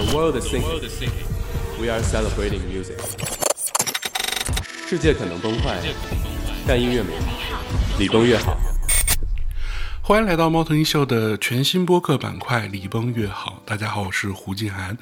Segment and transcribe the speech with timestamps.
[0.00, 0.80] The world is sinking.
[1.78, 2.98] We are celebrating music.
[4.88, 5.76] 世界可能崩坏，
[6.66, 7.10] 但音乐美
[7.50, 7.60] 好，
[7.98, 8.56] 礼崩越好。
[10.10, 13.62] 欢迎来到猫头鹰秀的全新播客板块《礼崩乐好》。
[13.68, 14.98] 大家好，我是胡静涵。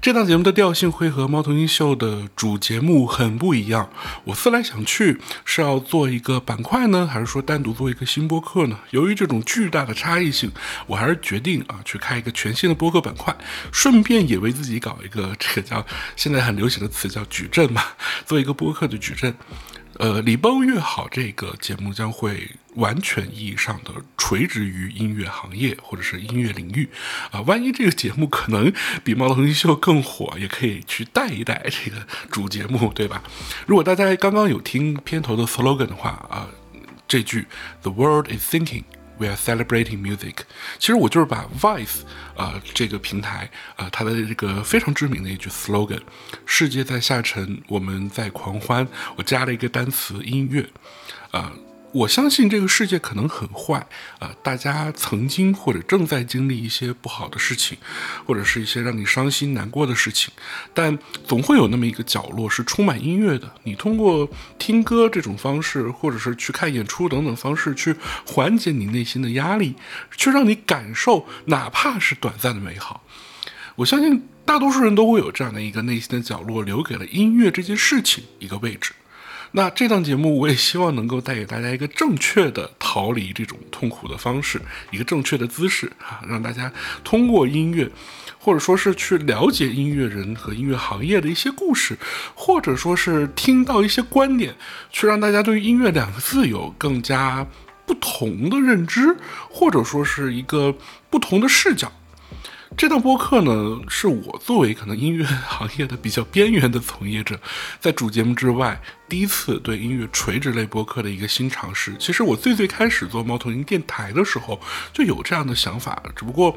[0.00, 3.90] 这档节目的调性会和猫头鹰秀的主节目很不一样。
[4.22, 8.78] 我思来想去，是要做一个板块呢，还是说单独做一个新播客呢？
[8.90, 10.52] 由于这种巨大的差异性，
[10.86, 13.36] 我还是决定啊，去开一个全新的播客板块，
[13.72, 17.82] 顺便也为自己搞一个这个叫现在很流行的词叫矩阵嘛，
[18.24, 19.34] 做一个播客的矩阵。
[19.98, 26.88] 呃，礼崩乐好这个节目将会完全意义上的垂直于音乐行业或者是音乐领域
[27.30, 27.40] 啊。
[27.42, 28.72] 万一这个节目可能
[29.04, 33.22] 比猫头鹰秀更火，也可以去带一带这个主节目，对吧？
[33.66, 36.48] 如果大家刚刚有听片头的 slogan 的话啊，
[37.06, 37.46] 这句
[37.82, 38.84] “The world is thinking”。
[39.18, 40.38] We are celebrating music。
[40.78, 42.00] 其实我就是把 Vice
[42.36, 46.00] 啊这个平台啊它的这个非常知名的一句 slogan，
[46.44, 50.68] 世界在下沉，我们在狂欢，我加了一个单词音乐，
[51.30, 51.52] 啊。
[51.94, 53.86] 我相信这个世界可能很坏
[54.18, 54.34] 啊！
[54.42, 57.78] 大家曾经或者正在经历一些不好的事情，
[58.26, 60.34] 或者是一些让你伤心难过的事情，
[60.74, 63.48] 但总会有那么一个角落是充满音乐的。
[63.62, 64.28] 你通过
[64.58, 67.94] 听歌这种方式，或者是去看演出等等方式，去
[68.26, 69.76] 缓解你内心的压力，
[70.16, 73.04] 去让你感受哪怕是短暂的美好。
[73.76, 78.92] 我相信大多数人都会有这样的一个内心的角落，留给了音乐这件事情一个位置。
[79.56, 84.60] 那这档节目，我也希望能够带给大家一个正确的逃离这种痛苦的方式，
[84.90, 86.72] 一个正确的姿势啊，让大家
[87.04, 87.88] 通过音乐，
[88.36, 91.96] 或者说是去了解音乐人和音乐行业的一些故事，
[92.34, 94.52] 或者说是听到一些观点，
[94.90, 97.46] 去让大家对于音乐两个字有更加
[97.86, 99.16] 不同的认知，
[99.48, 100.74] 或者说是一个
[101.08, 101.92] 不同的视角。
[102.76, 107.38] 这档播客呢，是我作为可能音乐行业的比较边缘的从业者，
[107.80, 111.94] 在主节目之外第一次对音乐垂直类播客的一个新尝试。
[111.98, 114.60] 其实我最最开始做猫头鹰电台的时候
[114.92, 116.54] 就有这样的想法，只不过。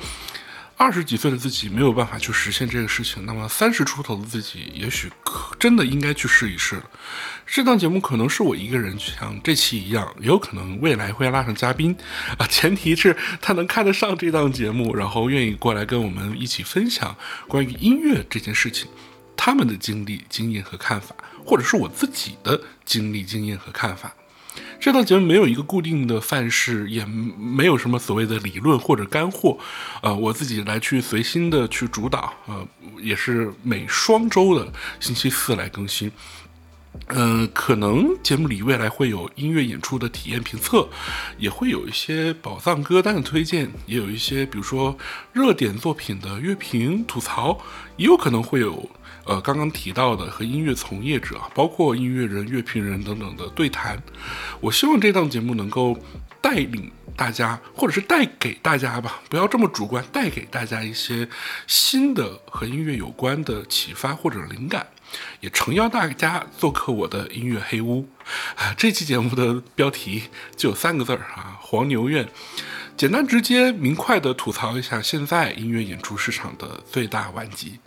[0.79, 6.83] 二十几岁的自己没有办法去实现这个事情，那么三十出头的自己也许可真的应该去试一试了。
[7.47, 11.97] 这档节目可能是我一个人，像这期一样，也有可能未来会拉上嘉宾
[12.37, 17.17] 啊， 前提是他能看得上这档节目，然后愿意过来跟我们一起分享
[17.47, 18.87] 关于音乐这件事情，
[19.35, 24.13] 他们的经历、经验和看法，或者是我自己的经历、经验和看法。
[24.79, 29.57] 这档节目没有一个固定的范式，也没有什么所谓的理论或者干货，
[30.01, 32.65] 呃，我自己来去随心的去主导，呃，
[33.01, 36.11] 也是每双周的星期四来更新，
[37.07, 40.87] 嗯，可能节目里未来会有音乐演出的体验评测，
[41.39, 44.95] 也会有一些宝藏歌单的推荐，也有一些比如说
[45.33, 47.59] 热点作品的乐评吐槽，
[47.97, 48.89] 也有可能会有。
[49.27, 54.01] 呃，刚刚提到的和音乐从业者，包括音乐人、乐评人等等的对谈，
[54.61, 55.99] 我希望这档节目能够
[56.41, 61.27] 带领大家，或者是带给大家吧，不要这么主观，带给大家一些
[61.67, 64.87] 新的和音乐有关的启发或者灵感，
[65.41, 68.07] 也诚邀大家做客我的音乐黑屋。
[68.55, 70.23] 啊，这期节目的标题
[70.55, 72.25] 就有三个字儿啊，黄牛院，
[72.95, 77.79] 简单直接明快的吐槽一下现在音乐演出市场的最大顽疾。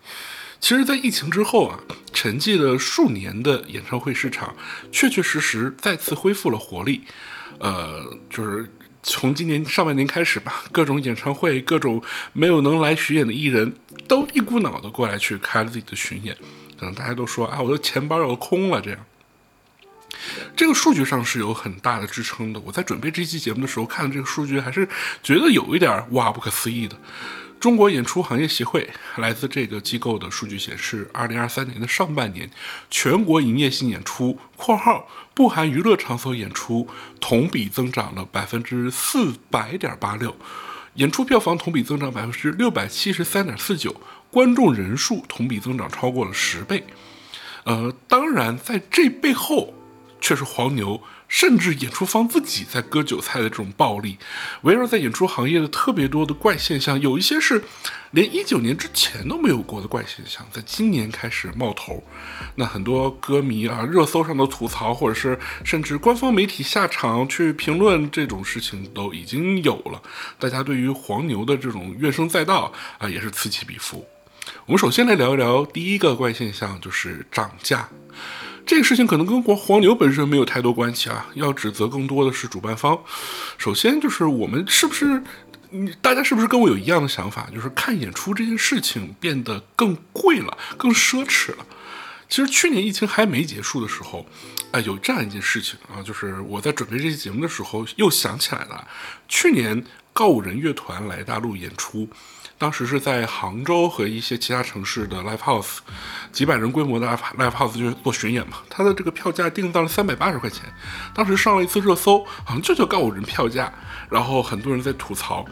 [0.61, 1.81] 其实，在疫情之后啊，
[2.13, 4.55] 沉寂了数年的演唱会市场，
[4.93, 7.03] 确确实实再次恢复了活力。
[7.59, 8.71] 呃，就是
[9.03, 12.03] 从今年上半年开始吧，各种演唱会，各种
[12.35, 13.73] 没有能来巡演的艺人，
[14.07, 16.37] 都一股脑的过来去开了自己的巡演。
[16.79, 18.81] 可能大家都说啊，我的钱包要空了。
[18.81, 19.01] 这样，
[20.55, 22.61] 这个数据上是有很大的支撑的。
[22.61, 24.87] 我在准备这期节目的时候，看这个数据，还是
[25.23, 26.97] 觉得有一点哇，不可思议的。
[27.61, 28.89] 中国演出行业协会
[29.19, 32.51] 来自这个机构的数据显示，二零二三年的上半年，
[32.91, 36.89] 全国营业性演出（括号不含娱乐场所演出）
[37.21, 40.35] 同比增长了百分之四百点八六，
[40.95, 43.95] 演出票房同比增长百分之六百七十三点四九，
[44.31, 46.83] 观众人数同比增长超过了十倍。
[47.65, 49.75] 呃，当然，在这背后
[50.19, 51.03] 却是黄牛。
[51.31, 54.19] 甚至演出方自己在割韭菜的这种暴力，
[54.63, 57.63] 围绕在演出行业的特别多的怪现象，有一些是
[58.11, 62.03] 连一九年之前都没有过的怪现象，在今年开始冒头。
[62.57, 70.03] 那很多歌迷啊，热搜上的吐槽，或者是甚至官方媒体下场去评论这种事情都已经有了。
[70.37, 74.05] 大家对于黄牛的这种怨声载道啊，也是此起彼伏。
[74.67, 77.89] 我们首先来聊一聊第一个怪现象，就是涨价。
[78.71, 82.97] 这个事情可能跟黄黄牛本身没有太多关系啊，要指责更多的是主办方。
[83.59, 85.21] 首先就是我们是不是
[86.01, 87.49] 大家是不是跟我有一样的想法？
[87.53, 91.67] 就是看演出这件事情变得更贵了，更奢侈了。
[92.29, 94.25] 其实去年疫情还没结束的时候，
[94.71, 98.87] 哎，有这样一件事情啊，就是我在准备这期节目的时候又想起来了，
[99.27, 99.85] 去年
[100.21, 102.07] 告五人乐团来大陆演出。
[102.59, 105.79] 当时是在杭州和一些其他城市的 live house，
[106.31, 107.07] 几百人规模的
[107.39, 108.59] live house 就是做巡演嘛。
[108.69, 110.65] 他的这个票价定到了三百八十块钱，
[111.15, 113.73] 当时上了一次热搜，好像就叫告五人票价。
[114.11, 115.43] 然后很多人在吐槽，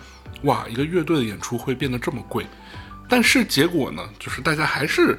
[0.42, 2.44] 哇，一个乐队的演出会变得这么贵。
[3.08, 5.18] 但是结果呢，就是大家还是，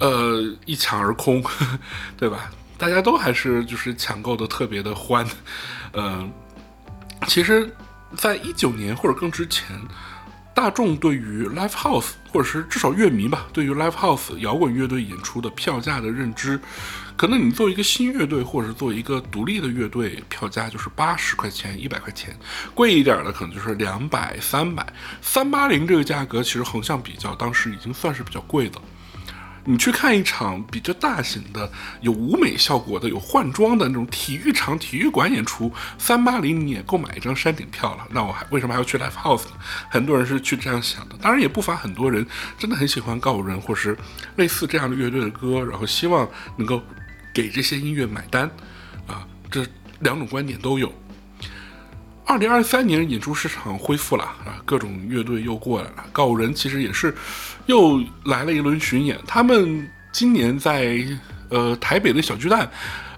[0.00, 1.42] 呃，一抢而空，
[2.18, 2.50] 对吧？
[2.76, 5.26] 大家都还是就是抢购的特别的欢。
[5.94, 6.30] 嗯，
[7.26, 7.74] 其实，
[8.16, 9.80] 在一九年或者更之前。
[10.54, 16.60] 大众对于 live house，或者是至少乐迷吧，对于 live house 摇滚乐队演出的票价的认知，
[17.16, 22.38] 可能你做一个新乐队，或者是做一个独立的乐队，票价就是八十块钱、一百块钱，
[22.74, 24.86] 贵一点的可能就是两百、三百、
[25.22, 28.78] 三八零这个价格，其实横向比较，当时已经算是比较贵的。
[29.64, 31.70] 你去看一场比较大型的、
[32.00, 38.06] 有舞美效果的、有换装的那种体育场、体育馆演出，三八零你也够买一张山顶票了。
[38.10, 39.52] 那我还为什么还要去 live house 呢？
[39.88, 41.16] 很多人是去这样想的。
[41.20, 42.26] 当然，也不乏很多人
[42.58, 43.96] 真的很喜欢告人或是
[44.36, 46.82] 类似这样的乐队的歌，然后希望能够
[47.32, 48.50] 给这些音乐买单。
[49.06, 49.64] 啊，这
[50.00, 50.92] 两种观点都有。
[52.24, 56.04] 二零二三年演出市场恢复了啊，各种乐队又过来了。
[56.12, 57.14] 告五人其实也是。
[57.66, 60.98] 又来了一轮巡演，他们今年在
[61.48, 62.68] 呃台北的小巨蛋，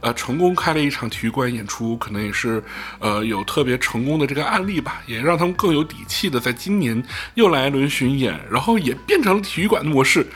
[0.02, 2.62] 呃成功开了一场体育馆演出，可能也是
[2.98, 7.02] 呃有特别成功的这个案例吧，也让他们更有底气的在今年
[7.36, 10.26] 又来一轮巡演，然后也变成了体育馆的模式。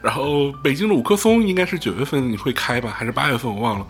[0.00, 3.86] 然后北京的五棵松应该是九月份你会开吧，还是八月份我忘了。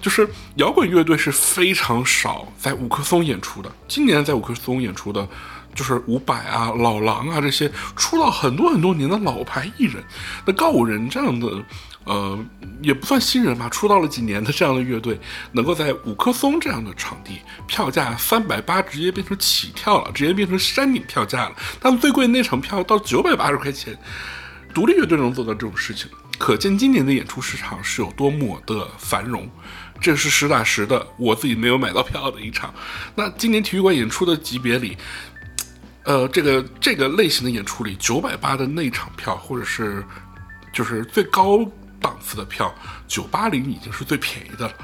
[0.00, 5.26] 就是摇滚乐队是非常少在五棵松演出的，今年在五棵松演出的。
[5.74, 10.02] 就是伍佰啊、老狼啊这些出道很多很多年的老牌艺人，
[10.46, 11.62] 那告五人这样的，
[12.04, 12.38] 呃，
[12.80, 15.20] 也不算新人吧，出道了几年的这样的乐队，
[15.52, 21.54] 能够在五棵松这样的场地，票价三百八直接变成起跳了，直接变成山顶票价了。
[21.78, 23.94] 他们最贵那场票到九百八十块钱，
[24.72, 26.08] 独立乐队能做到这种事情，
[26.38, 29.46] 可见今年的演出市场是有多么的繁荣。
[30.00, 32.72] 这是实打实的，我自己没有买到票的一场。
[33.14, 34.96] 那今年体育馆演出的级别里。
[36.04, 40.04] 呃，这个这个类型的演出里，九百八的内场票，或者是
[40.72, 41.68] 就是最高
[42.00, 42.72] 档次的票，
[43.08, 44.74] 九八零已经是最便宜的了。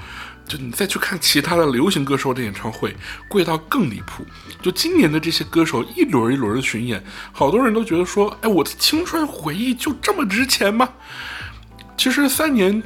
[0.49, 2.97] 就你再去看其他的流行歌手的演唱会，
[3.29, 4.26] 贵到更离谱。
[4.61, 7.00] 就今年的这些歌手一轮一轮的巡演，
[7.31, 10.88] 好多人都觉得说，哎，我的青春回忆就这么值钱吗？
[11.97, 12.82] 其实三年。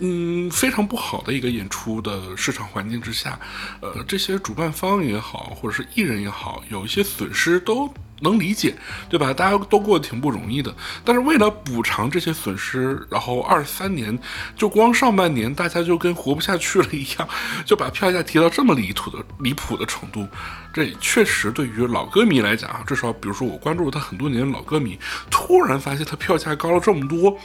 [0.00, 3.38] 嗯，非常不好的一个演出的市场环境之下，
[3.80, 8.76] 呃，这些主办方也好，或者是艺人也好，有一些损失都能理解，
[9.08, 9.32] 对吧？
[9.32, 10.74] 大家都过得挺不容易的。
[11.04, 14.16] 但是为了补偿这些损失，然后二三年
[14.56, 17.28] 就光上半年，大家就跟活不下去了一样，
[17.64, 20.26] 就把票价提到这么离谱的离谱的程度。
[20.72, 24.96] 这确实对于老歌迷来讲啊，至少比如说我关注了他很多年的老歌迷，
[25.28, 27.36] 突然发现他票价高了这么多。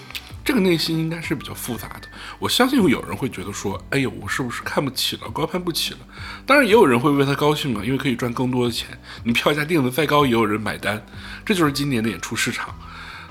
[0.44, 2.08] 这个内心应该是比较复杂的，
[2.38, 6.00] 我相信有人会觉得说，哎呦，我是不是看不起了，高攀不起了？
[6.46, 8.90] 当然，也有人会为他高兴嘛，因为可以赚更多的钱。
[9.24, 11.02] 你票价定的再高，也有人买单，
[11.46, 12.76] 这就是今年的演出市场。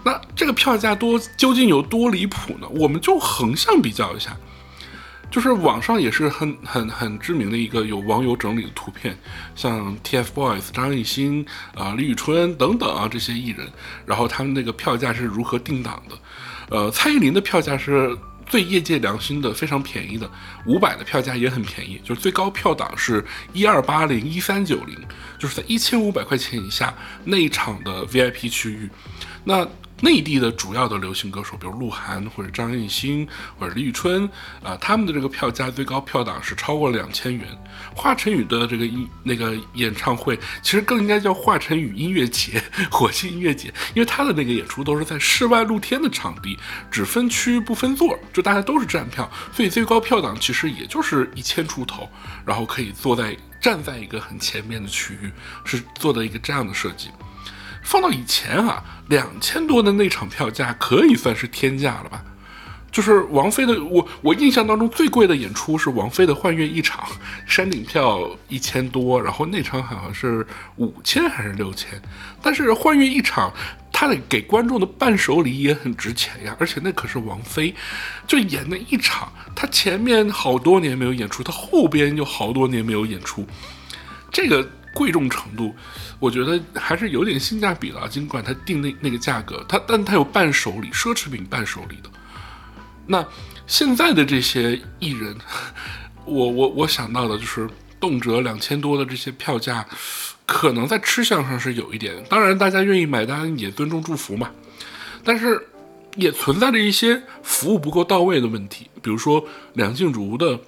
[0.05, 2.67] 那这个票价多究竟有多离谱呢？
[2.71, 4.35] 我们就横向比较一下，
[5.31, 9.19] 就是网上也是很很很知名的一个有网友整理的图片，
[9.55, 13.71] 像 TFBOYS、张艺兴啊、李宇春等等啊这些艺人，
[14.07, 16.17] 然后他们那个票价是如何定档的？
[16.73, 20.29] 呃，蔡依林的票价是最业界良心的，非常便宜的，
[20.67, 24.97] 五百的票价也很便宜，就是最高票档是一二八零一三九零，
[25.39, 28.89] 就是在一千五百块钱以下内场的 VIP 区域，
[29.45, 29.69] 那。
[30.03, 34.29] 内地的主要的流行歌手，比如鹿晗或者张艺兴或者李宇春
[34.61, 37.47] 啊，他们的这个票价最高票档是超过两千元。
[37.95, 46.59] 华晨宇的这个音那个演唱会，其实更应该叫华晨宇音乐节、火星音乐节，因为他的那个演出都是在室外露天的场地，
[46.91, 52.09] 只分区不分座，就大家都是站票，所以最高票档其实也就是一千出头，
[52.45, 55.31] 然后可以坐在站在一个很前面的区域，
[55.65, 57.09] 是做的一个这样的设计。
[57.83, 62.23] 放到以前啊，两千多的那场票价可以算是天价了吧？
[62.91, 67.09] 就是王菲的，我我印象当中最贵的演出是王菲的幻乐一场，
[67.47, 70.47] 山顶票一千多，然后那场好像是
[70.77, 71.89] 五千还是六千。
[72.43, 73.51] 但是幻乐一场，
[73.91, 77.75] 他的给观众的伴手礼也很值钱呀，而且那可是王菲，
[78.27, 83.47] 就演那一场，他前面好多年没有演出，他后边又好多年没有演出，
[84.31, 84.71] 这个。
[84.95, 85.75] 贵重程度，
[86.19, 88.09] 我觉得还是有点性价比的。
[88.09, 92.11] 尽管他定那那个价格，他但他有伴手礼，奢侈品伴手礼的。
[93.07, 93.25] 那
[93.67, 95.37] 现在的这些艺人，
[96.25, 97.69] 我我我想到的就是
[97.99, 99.87] 动辄两千多的这些票价，
[100.47, 102.23] 可能在吃相上是有一点。
[102.29, 104.51] 当然，大家愿意买单也尊重祝福嘛。
[105.25, 105.69] 但是
[106.17, 109.45] 也存在着一些服务不够到位的问题，比如说
[109.75, 110.61] 梁静茹的。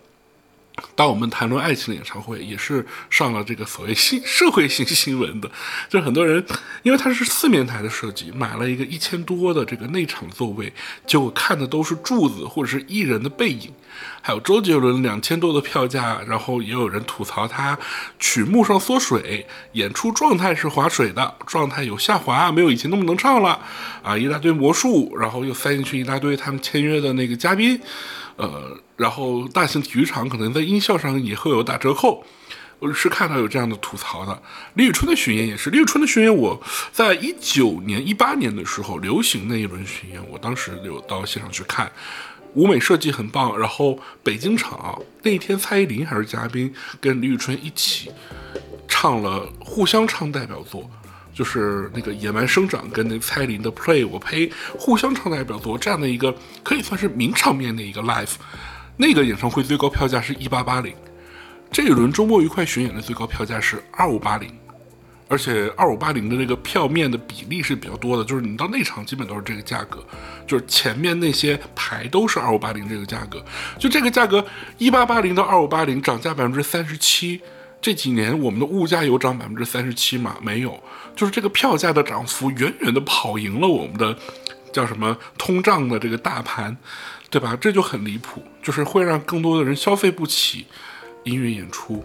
[0.96, 5.50] 当我们谈论爱情的演唱会，也是上了这个所谓新社会性新闻的，
[5.88, 6.44] 就很多人
[6.82, 10.72] 因为它是四面台的设计，买了一个一千多的这个内场座位，
[11.06, 13.72] 结果看的都是柱子或者是艺人的背影。
[14.20, 17.78] 还有周杰伦两千多的票价，然后也有人吐槽他
[18.18, 23.60] 曲目上缩水，演出状态是划水的，状态有下滑，没有以前那么能唱了
[24.02, 24.18] 啊！
[24.18, 27.80] 一大堆魔术，然后又塞进去一大堆他们签约的那个嘉宾。
[28.36, 32.24] 呃，然后大型体育场可能在音效上也会有打折扣，
[32.78, 34.42] 我是看到有这样的吐槽的。
[34.74, 36.60] 李宇春的巡演也是，李宇春的巡演，我
[36.92, 41.90] 在一九年、一八年的时候流行那一轮巡演，我当时有到现场去看，
[42.54, 43.58] 舞美设计很棒。
[43.58, 48.10] 然后北京场那一天，蔡依林还是嘉宾，跟李宇春一起
[48.86, 50.88] 唱了，互相唱代表作。
[51.34, 56.32] 就是那个野蛮生长跟那蔡依林的 Play，我呸，互相唱代表作这样的一个
[56.62, 58.34] 可以算是名场面的一个 live，
[58.96, 60.94] 那个演唱会最高票价是一八八零，
[61.70, 64.48] 这一轮周末愉快巡演的最高票价是二五八零，
[65.28, 69.98] 而且二五八零的那个票面的比例是比较多的，就是你到内场基本都是这个价格，
[70.46, 73.44] 就是前面那些排都是二五八零这个价格，
[73.78, 74.44] 就这个价格
[74.78, 77.40] 一八八零到二五八零涨价百分之三十七。
[77.82, 80.36] 这几年我们的物价有涨百分之三十七吗？
[80.40, 80.82] 没有，
[81.14, 84.16] 就是这个票价的涨幅远远的跑赢了我们的
[84.72, 86.74] 叫什么通胀的这个大盘，
[87.34, 87.58] 对吧？
[87.60, 90.66] 这就很离谱，就是会让更多的人消费不起
[91.24, 92.00] 音乐演出。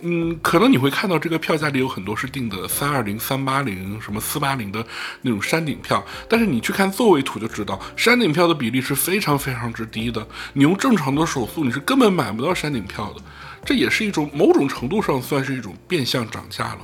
[0.00, 4.82] 嗯，可能你会看到这个票价里有很多是定的三二零、三八零、什么四八零的
[5.20, 10.26] 那种山顶票，但是你去看座位图就知道，山顶票的比例是非常非常之低的。
[10.54, 13.20] 你用正常的手速，你是根本买不到山顶票的。
[13.66, 16.78] 这也是一种某种程度上算是一种变相涨价了，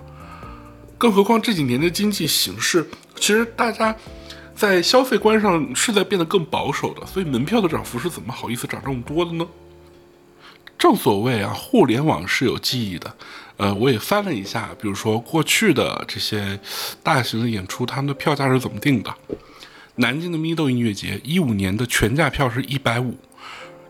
[0.99, 3.97] 更何况这几年的经济形势，其实大家
[4.55, 9.47] 在消费观上是在变得更保守的，所以门票的涨幅是怎么好意思涨这么多的呢？
[10.79, 13.17] 正所谓啊，互联网是有记忆的，
[13.57, 16.59] 呃，我也翻了一下，比如说过去的这些
[17.03, 19.15] 大型的演出，他们的票价是怎么定的？
[19.97, 23.17] 南京的咪豆音乐节，一五年的全价票是一百五，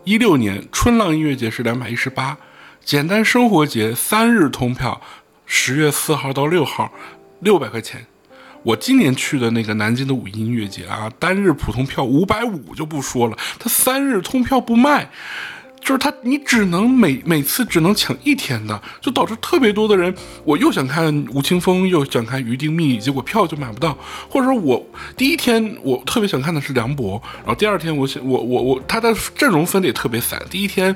[0.03, 2.37] 一六年春浪音乐节是两百一十八。
[2.83, 5.01] 简单生活节三日通票，
[5.45, 6.91] 十月四号到六号，
[7.39, 8.05] 六百块钱。
[8.65, 15.09] 我今年去的那个南京的五一音乐节啊，单日普通票五百五就不说了，他三日通票不卖。
[15.81, 20.11] 就是他，你只能每每次只能抢一天的，就导致特别多的人，
[20.43, 23.95] 我又想看吴青峰，又想看于丁密，结果票就买不到。
[24.27, 24.83] 或者说我
[25.15, 30.95] 第一天我特别想看的是梁博，然后第二天我想我我我他的阵容分的也特别散，第一天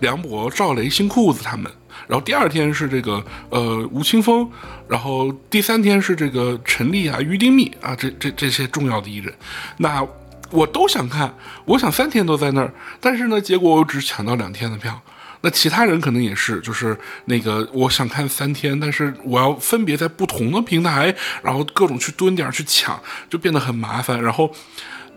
[0.00, 1.70] 梁博、赵雷、新裤子他们，
[2.10, 4.50] 然后第二天是这个呃吴青峰，
[4.86, 9.32] 然后第三天是这个陈粒啊、于丁密啊这这这些重要的艺人，
[9.78, 10.06] 那。
[10.52, 11.32] 我都想看，
[11.64, 15.00] 我想三天都在那儿，但是呢，结果我只抢到两天的票。
[15.42, 24.20] 那其他人可能也是，就是那个我想看三天，但是我要分别在不同的平台，然后各种去蹲点去抢，就变得很麻烦。
[24.20, 24.52] 然后，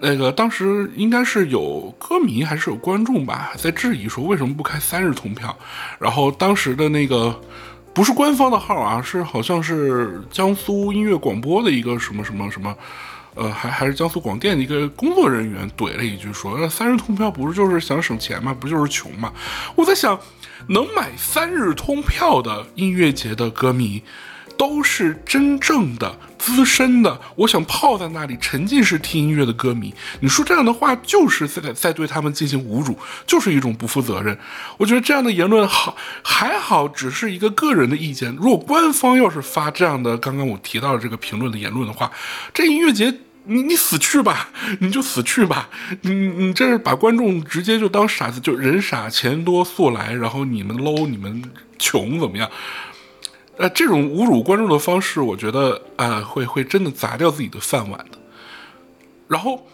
[0.03, 5.57] 那个当时应该是有歌迷还是有观众吧，在质疑说为什么不开三日通票。
[5.97, 7.41] 然后当时的那个
[7.93, 12.75] 不是官方的号啊，是好像是江苏音乐广播的一个什么什么什么。
[13.35, 18.55] 呃，还还是江苏广电的一个工作人员怼了一句，说：“那三日通票不是就是想省钱吗？
[18.59, 19.33] 不就是穷吗？”
[19.75, 20.19] 我在想，
[20.67, 24.03] 能买三日通票的音乐节的歌迷，
[24.57, 29.93] 都是真正的资深的，我想泡在那里沉浸式听音乐的歌迷。
[30.19, 34.37] 你说这样的话，就是在在对他们进行侮辱，就是一种不负责任。
[34.77, 38.35] 我觉得这样的言论好还好，只是一个个人的意见。
[38.35, 42.11] 如果官方要是发这样的刚刚我提到的这个评论的言论的话，
[42.53, 43.13] 这音乐节。
[43.45, 44.47] 你你死去吧，
[44.79, 45.67] 你就死去吧，
[46.03, 51.43] 你你这是把观众直接就当傻子，就人傻钱多速来，然后你们 low 你们
[51.77, 52.49] 穷怎么样？
[53.63, 58.17] 呃，这种侮辱观众的方式，我觉得呃会会真的砸掉自己的饭碗的。
[59.29, 59.65] 然后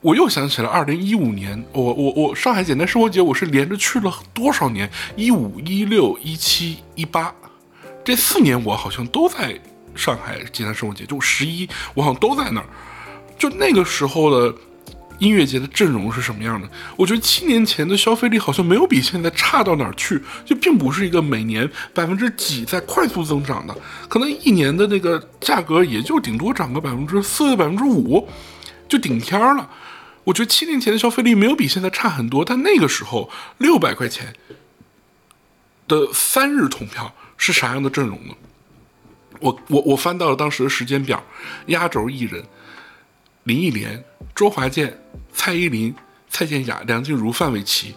[0.00, 4.90] 我又想起了二零一五年，我我我上海简单生活节，我是连着去了多少年？
[5.16, 7.30] 一五一六一七一八，
[8.02, 9.60] 这四年我好像都在
[9.94, 12.66] 上海简单生活节，就十一我好像都在那儿。
[13.36, 14.54] 就那个时候的
[15.18, 16.68] 音乐节的阵容是什么样的？
[16.96, 23.74] 我觉得七年前的消费力好像没有比现在差到哪儿去，就并不是一个每年百分之几在快速增长的，
[24.08, 28.28] 可能一年的那个价格也就顶多涨个百分之四、百分之五，
[28.88, 29.70] 就顶天儿了。
[30.24, 34.34] 我觉得七年前的消费力没有比现在差很多，但那个时候六百块钱
[35.88, 38.34] 的三日通票是啥样的阵容呢？
[39.40, 41.22] 我我我翻到了当时的时间表，
[41.66, 42.44] 压轴艺人。
[43.46, 44.02] 林忆莲、
[44.34, 45.00] 周华健、
[45.32, 45.94] 蔡依林、
[46.28, 47.94] 蔡健雅、梁静茹、范玮琪，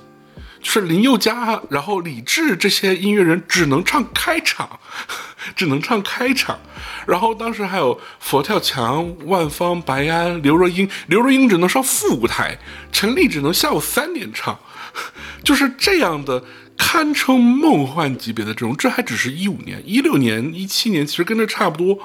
[0.62, 4.80] 就是林宥嘉，然后李志这些音乐人只能唱开场，
[5.58, 6.60] 只能唱开场。
[7.08, 12.56] 然后当时还有佛跳墙、万芳、白安、刘若英，刘若英只能上副舞台，
[12.92, 14.56] 陈粒只能下午三点唱，
[15.44, 16.44] 就是这样的
[16.78, 18.78] 堪称梦幻级别的这种。
[18.78, 22.00] 这还只是一五年、一六年、一七年，其实跟这差不多。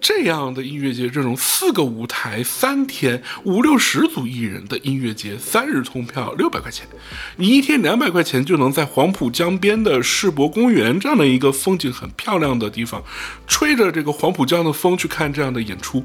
[0.00, 6.86] 这样的音乐节，这种四个舞台、三天、五六十组艺人的音乐节，三日通票六百块钱，
[7.36, 13.02] 你一天两百块钱就能在黄浦江边的世博公园这样的一个风景很漂亮的地方，
[13.46, 16.04] 吹着这个黄浦江的风去看这样的演出。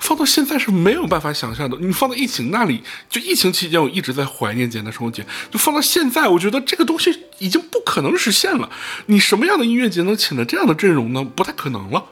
[0.00, 1.78] 放到现在是没有办法想象的。
[1.80, 8.68] 你放到疫情那里，就疫情期间我一直在怀念简单生活节，就放到现在，我觉得这个东西已经不可能实现了。
[9.06, 11.24] 你什么样的音乐节能请到这样的阵容呢？
[11.24, 12.04] 不太可能了。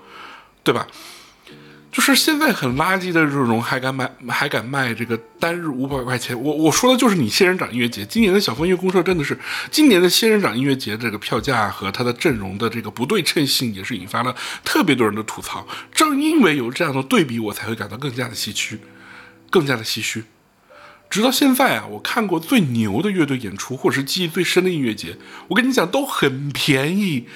[0.62, 0.87] 对吧？
[1.90, 6.35] 就是现在很垃圾的这种，还敢卖，还敢卖这个单日五百块钱。
[6.42, 9.38] 我我说的就是你仙人掌音乐节，今年的小风音乐公社真的是，
[9.71, 15.69] 今年的仙人掌音乐节这个票价和它的阵容的这个不对称性，也是引发了特别多人的吐槽。
[15.92, 18.78] 正因为有这样的对比，我才会感到更加的唏嘘，
[19.50, 20.25] 更加的唏嘘。
[21.12, 25.14] 直到现在啊，我看过最牛的乐队演出，或者是记忆最深的音乐节，
[25.49, 27.26] 我跟你讲都很便宜。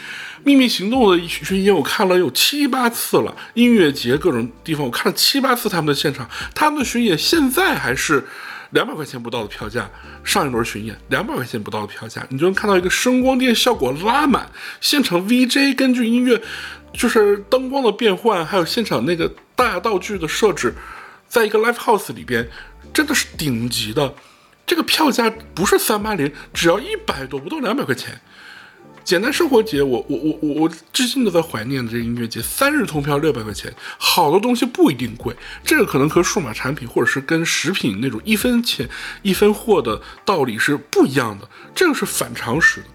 [0.44, 8.26] 秘密行动的巡演我看了有七八次了，音乐节各种地方我看了七八次他们的现场，他们的巡演现在还是
[8.70, 9.90] 两百块钱不到的票价。
[10.24, 16.40] 上一轮巡演两百块钱不到的票价，你就能看到一个声光电效果拉满，现场 VJ 根据音乐
[16.94, 20.74] 就是灯光的变换，还有现场那个大道具的设置，
[21.28, 22.48] 在一个 live house 里边。
[22.96, 24.14] 真的是顶级的，
[24.66, 28.18] 这个票价不是三八零，只要一百多，不到两百块钱。
[29.04, 38.88] 简单生活节，我我我我我至今都在怀念的这音乐节，三日通票六百块钱，好的东西不一定贵，这个可能和数码产品或者是跟食品那种一分钱
[39.20, 42.86] 一分货的道理是不一样的，这个是反常识的。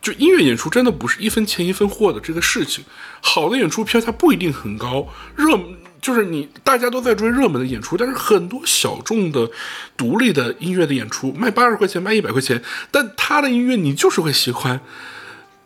[0.00, 2.86] 就音乐演出真的不是一分钱一分货的这个事情，
[3.20, 5.60] 好的演出票价不一定很高，热。
[6.04, 9.50] 就是你，大家都在追热门的演出，但是很多小众的、
[9.96, 14.78] 独立的音乐的演出卖八十块钱、卖一百块钱，但他的音乐你就是会喜欢。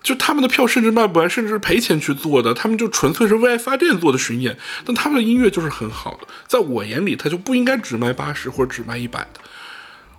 [0.00, 9.40] 就他们的票甚至卖不完，甚至是赔钱去做的，他们就纯粹是为爱发电做的巡演，但他们的音乐就是很好的，在我眼里，他就不应该只卖八十或者只卖一百的。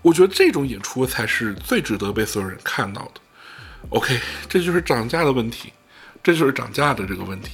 [0.02, 3.22] 我觉得这种演出才是最值得被所有人看到的。
[3.92, 5.72] OK，这就是涨价的问题，
[6.22, 7.52] 这就是涨价的这个问题。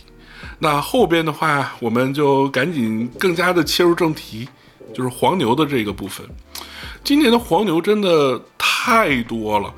[0.59, 4.47] 那后边的话，我们就赶紧更加的切入正题，
[4.93, 6.25] 就是黄牛的这个部分。
[7.03, 9.73] 今年的黄牛真的太多了。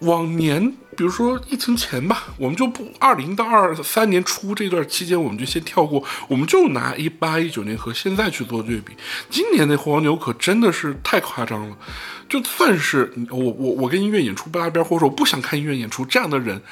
[0.00, 8.94] 往年，比如说疫情前吧，我们就不二零到二三年初这段期间，我们就先跳过，我们就拿一八一九年和现在去做对比。
[9.28, 11.76] 今年的黄牛可真的是太夸张了，
[12.30, 16.62] 就算是我我我跟音乐演出不搭边，或者说我不想看音乐演出这样的人。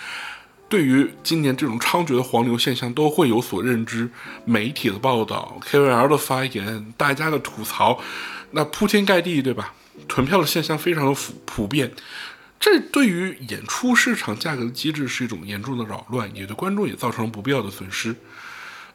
[0.69, 4.11] 对于今年这种猖獗的黄牛现象，都会有所认知。
[4.45, 7.99] 媒体的报道、KOL 的发言、大家的吐槽，
[8.51, 9.75] 那铺天盖地，对吧？
[10.07, 11.91] 囤票的现象非常的普普遍，
[12.61, 18.15] 这对于演出市场价格的机制是一种严重的扰乱，也对观众也造成了不必要的损失。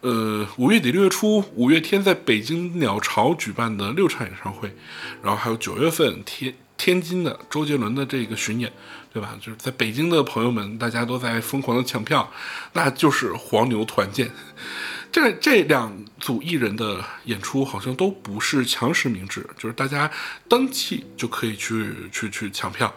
[0.01, 4.73] 呃，五月底六月初，五月天在北京鸟巢举办的六场演唱会，
[5.21, 8.71] 然后还有九月份天天津的周杰伦的这个巡演。
[9.13, 9.37] 对吧？
[9.39, 12.31] 就是在北京的朋友们，大家都在疯狂的抢票，
[12.73, 14.31] 那就是黄牛团建。
[15.11, 20.09] 这这两组艺人的演出好像都不是强实名制，就是大家
[20.49, 22.91] 登记就可以去去去抢票。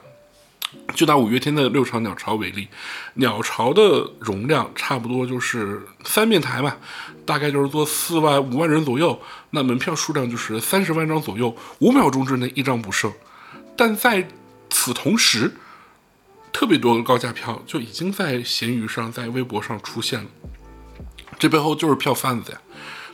[0.95, 2.69] 就拿五月天的六场鸟巢为例，
[3.15, 6.75] 鸟巢的容量差不多就是三面台嘛，
[7.25, 13.13] 大概就是坐四万五万人左右，那门票数量就是三十万张左右，五秒钟之内一张不剩。
[13.77, 14.27] 但在
[14.71, 15.55] 此同时，
[16.57, 20.27] 特别多的高价票就已经在闲鱼上、在微博上出现了，
[21.39, 22.59] 这背后就是票贩子呀，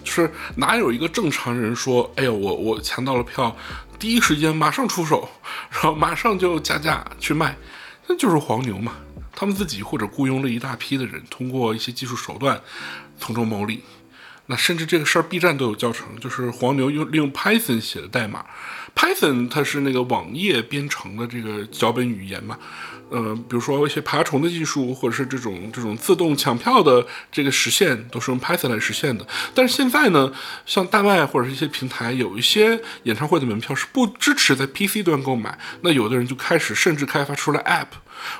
[0.04, 3.56] 就是哪有一个正常人说，哎呦，我我抢到了票，
[3.98, 5.28] 第一时间马上出手，
[5.72, 7.56] 然后马上就加价去卖，
[8.06, 8.92] 那就是黄牛嘛。
[9.34, 12.60] 他们自己或者雇佣了一大批的人，通过一些技术手段
[13.18, 13.82] 从中牟利。
[14.46, 18.44] 那甚至这个事儿，B 站都有教程，就是黄牛用利用 Python 写的代码。
[18.94, 22.58] Python 它是那个网页编程的这个脚本语言嘛，
[23.12, 29.26] 呃，比如说一些爬虫的技术，或者是这种这种自动抢票的这个实现，都是用 Python 来实现的。
[29.54, 30.32] 但是现在呢，
[30.64, 37.88] 像大麦或者是一些平台，有一些演唱会的门票是不支持在 PC 端购买，那有的人就开始甚至开发出了 App。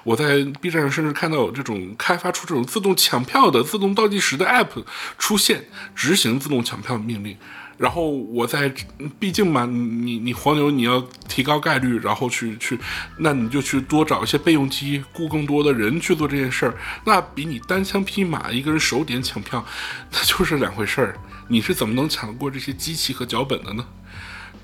[0.04, 4.84] 我在 B 站上甚至看到有这种开发出这种自动抢票的、自动倒计时的 App
[5.18, 7.36] 出现，执行自动抢票命令。
[7.82, 8.72] 然后我在，
[9.18, 12.78] 毕竟嘛，你你黄牛你要提高概率，然后去去，
[13.18, 19.66] 那你就去多找一些备用机，雇更多的人去做这件事儿，那比你单枪匹马一个人手点抢票，
[20.12, 21.18] 那就是两回事儿。
[21.48, 23.84] 你是怎么能抢得过这些机器和脚本的呢？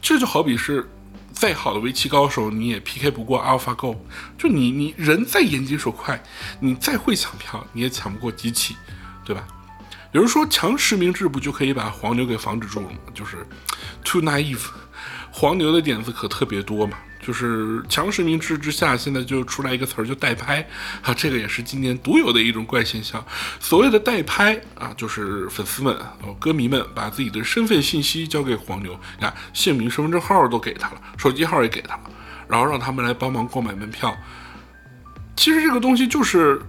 [0.01, 0.89] 这就好比是。
[1.31, 3.97] 再好的围棋高手，你也 PK 不过 AlphaGo。
[4.37, 6.21] 就你，你人再眼疾手快，
[6.59, 8.75] 你再会抢票，你也抢不过机器，
[9.25, 9.47] 对吧？
[10.13, 12.97] 有人说强实名制不就可以把黄牛给防止住了吗？
[13.13, 13.47] 就是
[14.03, 14.67] too naive，
[15.31, 16.99] 黄牛的点子可特别多嘛。
[17.21, 20.67] 就是强实名制之下，现在就出来一个词儿，叫代拍
[21.03, 23.23] 啊，这个也是今年独有的一种怪现象。
[23.61, 32.11] 所谓的代拍啊，就是粉丝们、哦歌迷们把自己的身份信息交给黄牛，你看姓名、身份证号都给他了，手机号也给他了，
[32.49, 34.17] 然后让他们来帮忙购买门票。
[35.37, 36.63] 其实这个东西就是。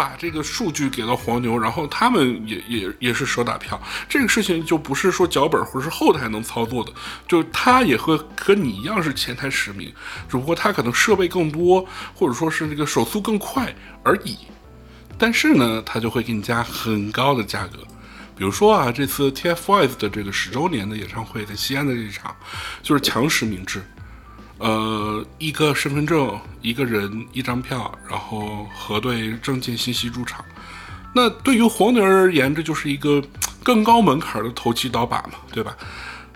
[0.00, 6.90] 把这个数据给到黄牛，然后他们也也也是手打票，这个事情就不是说脚本或者是后台能操作的，
[7.28, 9.92] 就他也和和你一样是前台实名，
[10.26, 14.38] 只不过他可能设备更多，或者说是这个手速更快而已。
[15.18, 17.80] 但是呢，他就会给你加很高的价格，
[18.34, 22.34] 比如说啊，这次 TFBOYS 的这个十周年的演唱会在西安的这场，
[22.82, 23.82] 就是强实名制。
[24.60, 30.44] 呃，一个身份证，一个人一张票，然后核对证件信息入场。
[31.14, 33.22] 那对于黄牛而言，这就是一个
[33.64, 35.74] 更高门槛的投机倒把嘛，对吧？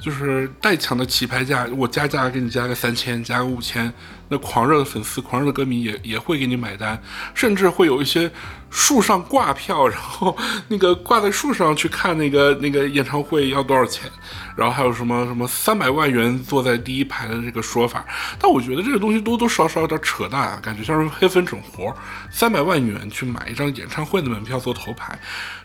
[0.01, 3.93] 就是代抢的起拍价，我加价给你加个三千，加个五千，
[4.29, 7.01] 那狂热的粉丝、狂热的歌迷也也会给你买单，
[7.35, 8.31] 甚至会有一些。
[8.75, 14.11] 树上挂票， 然后那个挂在树上去看那个那个演唱会要多少钱？
[14.57, 18.05] 然后还有什么什么三百万元坐在第一排的这个说法？
[18.39, 21.95] 但我觉得这个东西多多少少有点扯淡啊，感觉像是黑粉整活。
[22.31, 25.17] 三百万元去买一张演唱会的门票做头牌，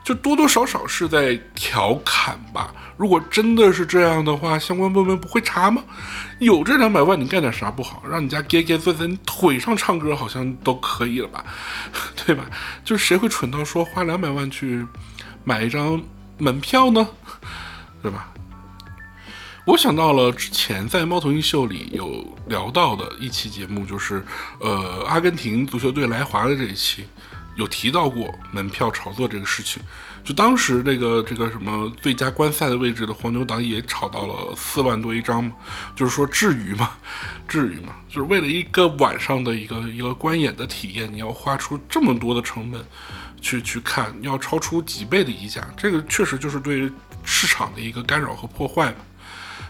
[0.03, 2.71] 就多多少少是在调侃吧。
[2.95, 5.81] 如果真的是这样的话，相关部门不会查吗？
[6.39, 8.01] 有这两百万，你干点啥不好？
[8.09, 11.43] 让你家爹爹坐在你腿上唱歌，好像都可以了吧？
[12.25, 12.45] 对吧？
[12.83, 14.85] 就是谁会蠢到说花两百万去
[15.43, 16.01] 买一张
[16.37, 17.07] 门票呢？
[18.01, 18.31] 对吧？
[19.65, 24.25] 我想到了之前在猫头鹰秀里有聊到的一期节目，就是
[24.59, 27.05] 呃阿根廷足球队来华的这一期，
[27.55, 29.83] 有提到过门票炒作这个事情。
[30.23, 35.51] 就当时这个这个什么最佳观赛的位置的黄牛党也炒到了四万多一张嘛，
[35.95, 36.91] 就是说至于吗？
[37.47, 37.95] 至于吗？
[38.07, 42.79] 就是为了一个晚上的一个一个观演的体验，你要花出这么多的成本
[43.41, 46.91] 去去看，要超出几倍的溢价，这个确实就是对
[47.23, 48.97] 市场的一个干扰和破坏嘛。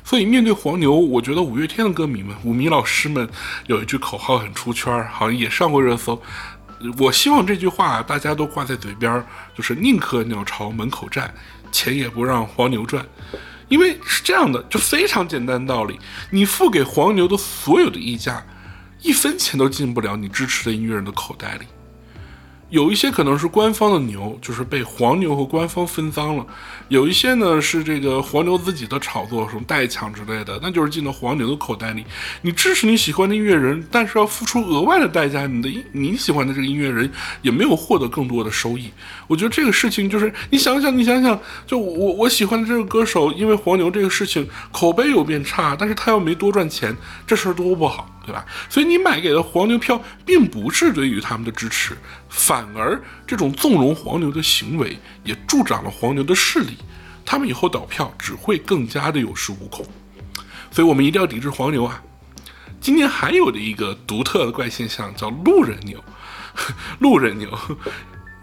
[0.04, 3.30] 所以面对黄牛，我觉得五月天的歌迷们、五迷老师们
[3.68, 6.20] 有一句口号很出圈，好像也上过热搜。
[6.98, 9.24] 我希望这句话大家都挂在嘴边，
[9.56, 11.34] 就是宁可鸟巢门口站，
[11.72, 13.06] 钱也不让黄牛赚。
[13.68, 16.00] 因为是这样的，就非常简单道理，
[16.32, 18.44] 你付给黄牛的所有的溢价，
[19.02, 21.66] 一分钱都进不了你支持的音乐人的口袋里。
[22.70, 26.46] 有一些可能是官方的牛，就是被黄牛和官方分赃了；
[26.88, 32.06] 有一些呢是这个黄牛自己的炒作，什么代抢之类的，那就是进到黄牛的口袋里。
[32.44, 38.92] 你支持你喜欢的音乐人，但是要付出额外的代价，你的你喜欢的这个音乐人也没有获得更多的收益。
[39.26, 48.08] 我觉得这个事情就是你想想，你想想，就我我喜欢的这个歌手，因为黄牛这个事情口碑有变差，但是他又没多赚钱，这事儿多不好。
[48.26, 48.46] 对吧？
[48.70, 51.98] 所以你买给的黄牛票，并不是对于他们的支持，
[52.30, 56.78] 反而这种纵容黄牛的行为，也助长了黄牛的势力。
[57.26, 59.86] 他们以后倒票只会更加的有恃无恐。
[60.72, 62.02] 所以我们一定要抵制黄牛啊！
[62.80, 66.02] 今年还有的一个独特的怪现象叫路人牛，
[67.00, 67.50] 路人牛。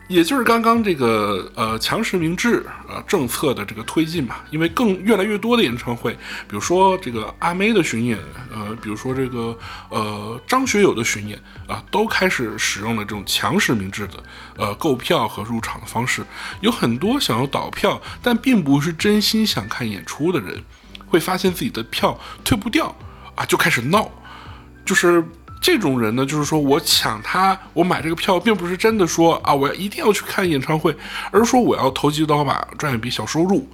[0.09, 6.13] 也就是刚刚这个呃强实名制啊政策的这个推进吧，因为更越来越多的演唱会，
[6.47, 8.17] 比如说这个阿妹的巡演，
[8.53, 9.59] 呃，比如说这个
[9.91, 14.23] 呃张学友的巡演啊，都开始使用了这种强实名制的
[14.57, 16.25] 呃购票和入场的方式。
[16.61, 20.63] 有很多想要倒票但并不是真心想看演出的人，
[21.07, 22.95] 会发现自己的票退不掉
[23.35, 24.09] 啊，就开始闹，
[24.85, 25.25] 就是。
[25.67, 30.97] 这种人呢，就是说我抢他，我买这个票，并不是真的说啊，我要一定要去看演唱会，
[31.33, 33.69] 而是说我要投机倒把赚一笔小收入。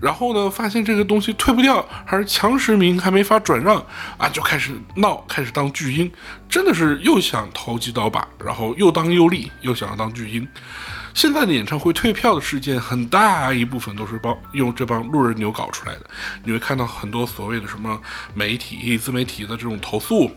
[0.00, 3.84] 然后呢，发现这个东西退不掉，还是强实名，还没法转让
[4.16, 6.08] 啊，就开始闹，开始当巨婴，
[6.48, 10.46] 真的是又想投机倒把，然后又当又立，又想要当巨婴。
[11.12, 16.02] 现在的演唱会退票的事件，很大一部分都是帮用这帮路人牛搞出来的。
[16.44, 18.00] 你会看到很多所谓的什么
[18.32, 20.30] 媒体、自媒体的这种投诉，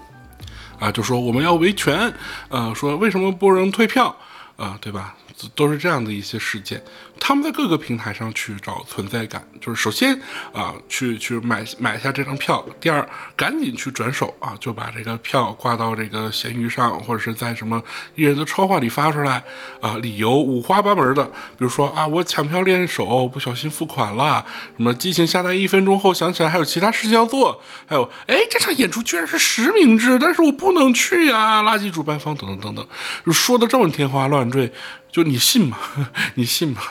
[0.79, 2.13] 啊，就说我们要维权，
[2.47, 4.15] 呃，说为什么不能退票，
[4.55, 5.15] 啊，对吧？
[5.55, 6.83] 都是这样的一些事件，
[7.19, 10.19] 他们在各个平台上去找存在感，就是首先
[10.53, 17.81] 啊，去去买买下这张票，第二，赶紧去转手啊，就把这个票挂到这个闲鱼上，或者是在什么
[18.15, 19.43] 艺人的超话里发出来
[19.81, 24.43] 啊，理由五花八门的，比如说啊，我抢票练手不小心付款了，
[24.77, 32.87] 什么激情下单一分钟后想起来还有其他事情要做，还有哎，这场演出居然是实名制，但是我不能去呀，垃圾主办方等等等等，
[33.25, 34.71] 就说的这么天花乱坠。
[35.11, 35.79] 就你信吗？
[36.35, 36.81] 你信吗？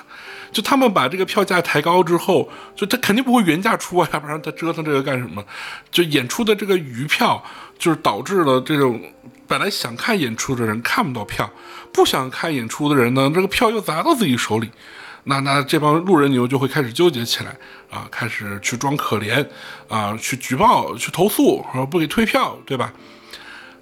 [0.50, 5.44] 就他们把这个票价抬高之后，就他肯定不会原价出啊， 要不然他折腾这个干什么？
[5.90, 7.42] 就演出的这个余票，
[7.78, 9.00] 就是导致了这种
[9.46, 11.50] 本来想看演出的人看不到票，
[11.92, 14.70] 不想看演出的人呢，这个票又砸到自己手里，
[15.24, 17.56] 那那这帮路人牛就会开始纠结起来
[17.90, 19.46] 啊，开始去装可怜
[19.88, 22.92] 啊，去举报、去投诉，然后不给退票，对吧？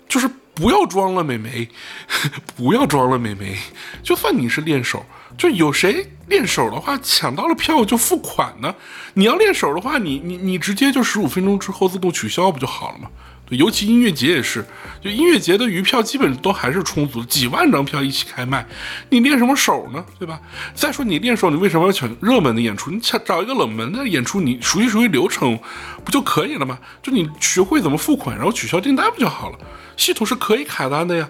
[0.09, 0.29] 就是。
[0.59, 1.68] 不要装了，美眉，
[2.57, 3.55] 不要装了，美眉。
[4.02, 5.05] 就算你是练手，
[5.37, 8.75] 就有谁练手的话，抢到了票就付款呢？
[9.14, 13.09] 你要练手的话，你你你直接就十五分钟之后自动取消不就好了吗？
[13.49, 14.66] 对，尤其音乐节也是，
[15.01, 18.66] 就音乐节的余票基本都还是充足的，几万张票一起开卖，
[19.09, 20.05] 你练什么手呢？
[20.18, 20.40] 对吧？
[20.75, 22.90] 再说你练手，你为什么要抢热门的演出？
[22.90, 25.57] 你抢找一个冷门的演出，你熟悉熟悉流程
[26.05, 26.77] 不就可以了吗？
[27.01, 29.59] 就你学会怎么付款，然后取消订单不就好了？
[29.96, 31.29] 系统是可以卡单的呀，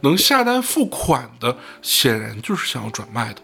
[0.00, 3.42] 能下单付款的，显然就是想要转卖的。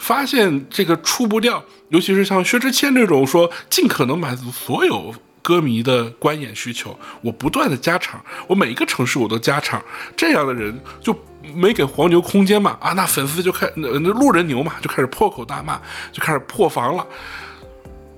[0.00, 9.80] 发现这个出不掉，尤其是像薛之谦这种说尽可能满足所有歌迷的观演需求，我不断的加场，我每一个城市我都加场，
[10.16, 11.16] 这样的人就
[11.54, 12.76] 没给黄牛空间嘛？
[12.80, 17.06] 啊，那粉丝就开那那路人牛嘛，就开始破口大骂，就开始破防了。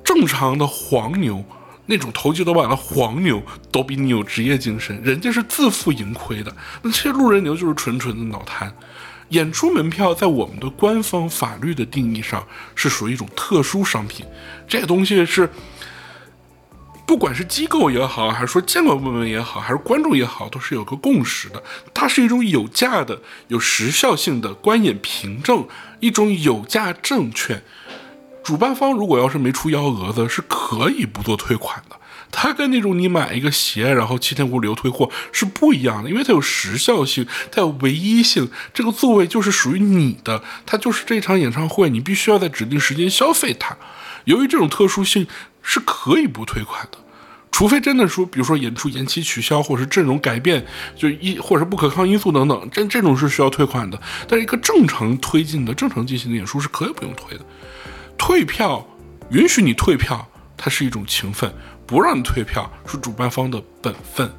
[0.02, 1.44] 正常的黄牛。
[1.84, 3.42] 那种投机倒把的黄牛
[3.72, 6.56] 都比你有职业精神，人家是自负盈亏的。
[6.80, 8.72] 那这些路人牛就是纯纯的脑瘫。
[9.32, 14.24] 演出门票在我们的官方法律的定义上是属于一种特殊商品，
[14.68, 15.48] 这个东西是，
[17.06, 21.62] 不管是机构也好，还是说监管部门也好，还是观众也好，都是有个共识的。
[21.94, 25.66] 它是一种有价的、有时效性的观演凭证，
[26.00, 27.62] 一种有价证券。
[28.42, 31.96] 主办方如果要是没出幺蛾子，是可以不做退款的。
[32.34, 38.50] 它跟那种你买一个鞋，然后七天无理由退货是不一样的，因为它有时效性，它有唯一性。
[38.72, 43.76] 这个座位就是属于你的，它就是这场演唱会，你必须要在指定时间消费它。
[44.24, 45.26] 由于这种特殊性，
[45.60, 46.96] 是可以不退款的，
[47.50, 50.64] 除非真的说，比如说演出延期取消，或者是阵容改变，
[50.96, 54.00] 就一或者是不可抗因素等等，这这种是需要退款的。
[54.26, 57.44] 但是一个正常推进的、正常进行的演出是可以不用退的。
[58.24, 58.86] 退票，
[59.30, 60.24] 允许你退票，
[60.56, 61.50] 它是一种情分；
[61.84, 64.32] 不让你退票，是主办方的本分，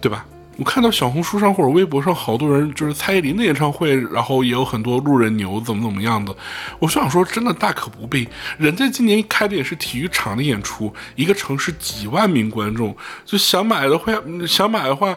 [0.00, 0.24] 对吧？
[0.56, 6.34] 我看到小红书上或者微博上，好多人就是蔡依林的演唱会，然后也有很多路人牛怎么怎么样的。
[6.78, 8.26] 我就想说，真的大可不必。
[8.56, 14.14] 人家今年开的也是体育场的演出，一个城市几万名观众，就想买的话，
[14.48, 15.14] 想买的话，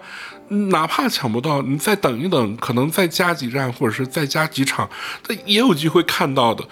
[0.49, 4.89] 哪怕抢不到，你再等一等，可能再加几站，或者是再加几场，
[5.23, 6.67] 他也有机会看到的。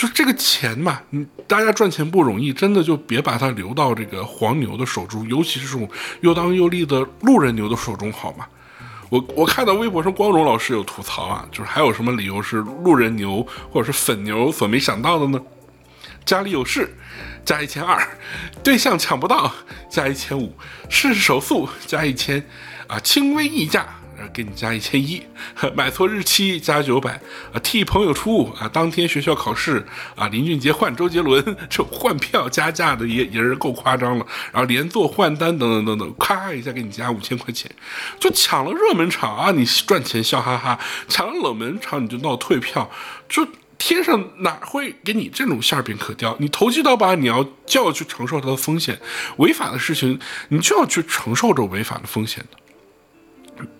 [0.00, 5.86] 就这个钱嘛，你大家赚钱不容易，真的就别把它留到这个黄牛的手中，尤其是这种
[6.22, 8.46] 又当又立的路人牛的手中，好吗？
[9.10, 15.38] 我我看到微博上光荣老师有吐槽啊，就是还有什么理由是路人牛或者是粉牛所没想到的呢？
[16.24, 16.96] 家里有事
[17.44, 18.02] 加一千二，
[18.64, 19.52] 对象抢不到
[19.90, 20.56] 加一千五，
[20.88, 22.42] 试试手速加一千，
[22.86, 23.86] 啊，轻微溢价。
[24.32, 25.22] 给你加一千一，
[25.74, 27.20] 买错日期加九百
[27.52, 27.58] 啊！
[27.62, 28.68] 替朋友出啊！
[28.68, 30.28] 当天学校考试啊！
[30.28, 34.26] 林俊杰换周杰伦，这换票加价的也也是够夸张了。
[34.52, 37.70] 然后连坐换单等等等等，咔一下给你加五千块钱，
[38.18, 39.50] 就抢了热门场啊！
[39.50, 40.78] 你赚钱笑哈哈，
[41.08, 42.90] 抢了冷门场你就闹退票，
[43.28, 43.46] 就
[43.78, 46.36] 天上哪会给你这种馅饼可叼？
[46.38, 49.00] 你投机倒把，你要就要去承受它的风险，
[49.38, 52.58] 违法的事情你就要去承受着违法的风险的。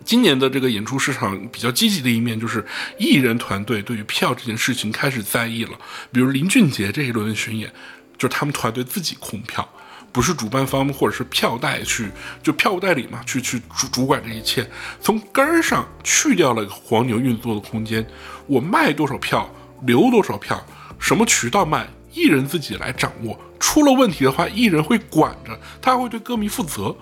[0.05, 2.64] 今年的这个演出市场比较积极的一面，就是
[2.99, 5.73] 艺人团队对于票这件事情开始在意了。
[6.11, 7.73] 比如林俊杰这一轮的巡演，
[8.19, 9.69] 就是他们团队自己控票，
[10.12, 12.11] 不是主办方或者是票代去，
[12.43, 14.69] 就票务代理嘛，去去主主管这一切，
[15.01, 18.07] 从根儿上去掉了黄牛运作的空间。
[18.47, 19.49] 我卖多少票，
[19.83, 20.61] 留多少票，
[20.99, 23.38] 什么渠道卖，艺人自己来掌握。
[23.61, 26.97] 出了问题的话，艺人会管着，他会对歌迷负责。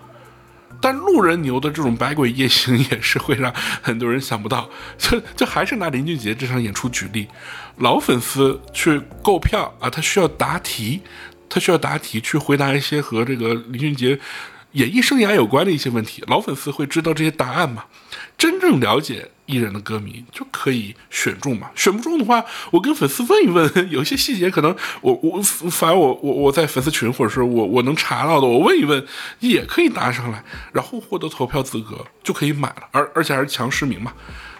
[0.80, 4.68] 但路人牛的这种百鬼夜行也是会让很多人想不到。
[4.98, 7.28] 就就还是拿林俊杰这场演出举例，
[7.78, 11.02] 老粉丝去购票啊，他需要答题。
[11.50, 14.20] 他需要答题去回答一些和这个林俊杰
[14.72, 17.86] 演艺生涯有关的一些问题，老粉丝会知道这些答案吗？
[18.38, 21.70] 真正了解艺人的歌迷就可以选中嘛？
[21.74, 29.04] 选不中的话，我跟粉丝问一问，有一些细节可能我我反正我我我在粉丝群或者是我我能查到的，我问一问
[29.40, 34.12] 也可以答上来，然后获得投票资格就可以买了，而而且还是强实名嘛，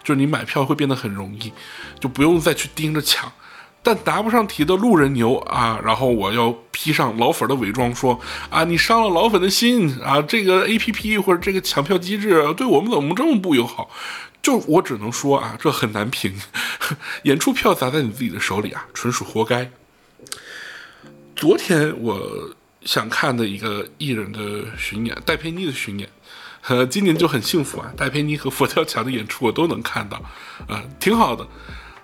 [0.03, 1.53] 就是你买票会变得很容易，
[2.01, 3.33] 就不用再去盯着抢。
[3.89, 8.21] 但答不上题的路人牛啊，然后我要披上老粉的伪装，说
[8.51, 13.89] 啊，你伤了老粉的心啊，这个 A P P 或者这个抢票机制对我们怎么这么不友好？
[14.43, 16.39] 就我只能说啊，这很难评。
[17.25, 19.71] 演出票砸在你自己的手里啊，纯属活该。
[21.35, 22.21] 昨天我
[22.85, 26.07] 想看的一个艺人的巡演，戴佩妮的巡演，
[26.67, 30.21] 呃，今年就很幸福啊，戴佩妮和佛跳墙的演出我都能看到，
[30.69, 31.49] 啊，挺好的。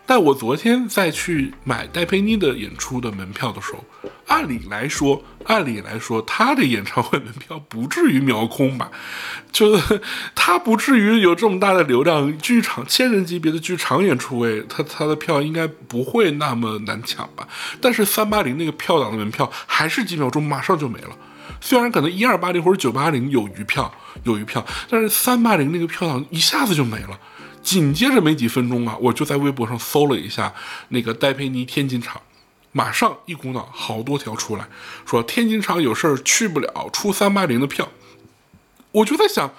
[0.06, 3.82] 但我昨天在去买戴佩妮的演出的门票的时候，
[4.26, 8.90] 按理来说，按理来说，她的演唱会门票不至于秒空吧？
[9.50, 9.80] 就
[10.34, 17.48] 她不至于有这么大的流量，剧场千人级别的剧场演出位，她她的票应该不会那么难抢吧？
[17.80, 21.16] 但是三八零那个票档的门票还是几秒钟马上就没了，
[21.62, 23.90] 虽然可能一二八零或者九八零有余票
[24.24, 27.18] 有余票，但是三八零那个票档一下子就没了。
[27.64, 30.52] 紧接着没几分钟啊，我就在微博上搜了一下
[30.90, 32.20] 那个戴佩妮天津场，
[32.72, 34.66] 马上一股脑好多条出来，
[35.06, 37.88] 说天津场有事儿去不了，出三八零的票。
[38.92, 39.54] 我就在想，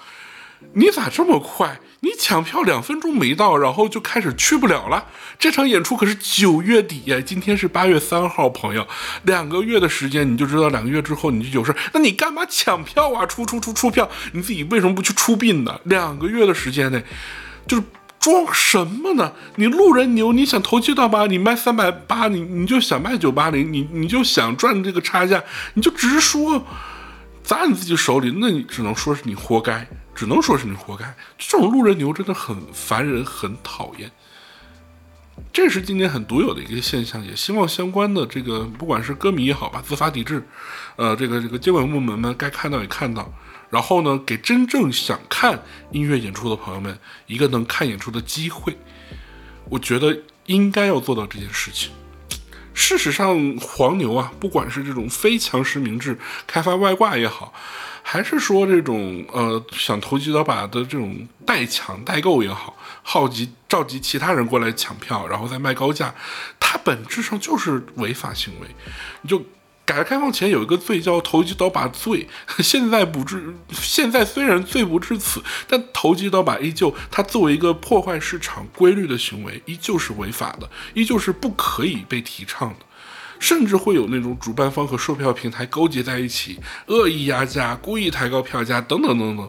[0.74, 1.80] 你咋这么快？
[2.00, 5.06] 你抢票两分钟没到，然后就开始去不了了？
[5.38, 8.86] 这场演出可是九月底呀，今天是八月三号，朋友，
[9.24, 13.26] 两个月的时间你就知道两个月之后你就有事，那你干嘛抢票啊？
[13.26, 15.80] 出出出出票，你自己为什么不去出殡呢？
[15.84, 17.04] 两个月的时间内。
[17.66, 17.82] 就是
[18.26, 19.34] 装什么呢？
[19.54, 25.40] 你路人牛，你想投机倒把，你卖三百八，你你就想卖九八零，你你就想赚这个差价，
[25.74, 26.66] 你就直说
[27.44, 31.14] 砸你自己手里，那你只能说是你活该，只能说是你活该。
[31.38, 34.10] 这种路人牛真的很烦人，很讨厌。
[35.52, 40.44] 这是今年很独有的一个现象，也希望相关的这个不管是歌迷也好吧，自发抵制，
[40.96, 43.32] 呃，这个这个监管部门们该看到也看到。
[43.68, 48.78] 然后呢，给真正想看音乐演出的朋友们一个能看演出的机会，
[49.68, 51.90] 我觉得应该要做到这件事情。
[52.72, 57.52] 事实上，黄牛啊，不管是这种非强实名制开发外挂也好，
[58.02, 66.14] 还是说这种呃想投机倒把的这种代抢代购也好，号集召集其他人过来抢票，然后再卖高价，
[66.60, 68.68] 它本质上就是违法行为。
[69.22, 69.44] 你就。
[69.86, 82.84] 改革开放前有一个罪叫投机倒把罪， 现在不至，现在虽然罪不至此，但投机倒把依旧，它作为一个破坏市场规律的行为，依旧是违法的，依旧是不可以被提倡的，
[83.38, 89.48] 甚至会有那种主办方和售票平台勾结在一起，恶意压价、故意抬高票价等等等等。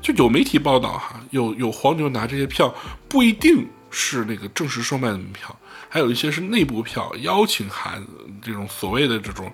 [0.00, 2.72] 就有媒体报道哈，有有黄牛拿这些票，
[3.08, 5.58] 不一定是那个正式售卖的门票。
[5.94, 8.04] 还有一些是内部票、邀请函
[8.42, 9.48] 这种所谓的这种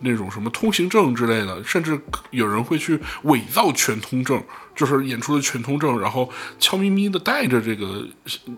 [0.00, 1.98] 那种什么通行证之类的，甚至
[2.32, 8.06] 有人会去伪造全通证，就是演出的全通证，然后悄咪咪的带着这个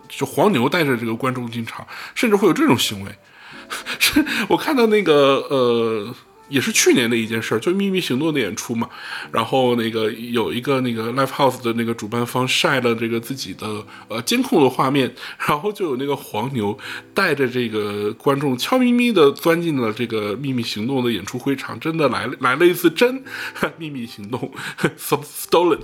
[0.09, 3.14] 就黄牛带着这个观众进场，甚至会有这种行为。
[4.01, 6.12] 是我看到那个呃。
[6.49, 8.89] 也是去年的一件事儿，就《秘密行动》的演出嘛。
[9.33, 15.15] 然后那个有一个那个 Live House 的那个主办方晒了这个自己的呃监控的画面，
[15.47, 16.77] 然后就有那个黄牛
[17.13, 23.23] 带着这个观众悄咪咪的钻进了这个《秘密行动》的演出会场，真的来了来了一次真
[23.79, 24.53] 秘密行动，
[24.99, 25.81] stolen，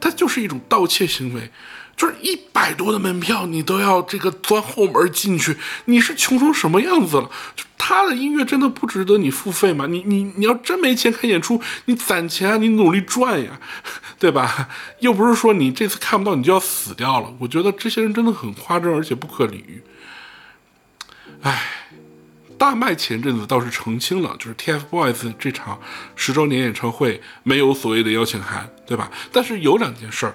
[0.00, 1.50] 它就是一种盗窃行为。
[1.96, 7.30] 就是一百多的门票，你都要这个钻后门进去，你是穷成什么样子了？
[7.54, 9.86] 就他的音乐真的不值得你付费吗？
[9.88, 13.60] 你你你要真没钱看演出，你攒钱啊，你努力赚呀，
[14.18, 14.68] 对吧？
[15.00, 17.32] 又不是说你这次看不到你就要死掉了。
[17.38, 19.82] 我觉得这些人真的很夸张，而且不可理喻。
[21.42, 21.60] 哎，
[22.56, 25.80] 大麦前阵子倒是澄清了，就是 TFBOYS 这场
[26.14, 29.10] 十周年演唱会没有所谓的邀请函，对吧？
[29.32, 30.34] 但是有两件事儿。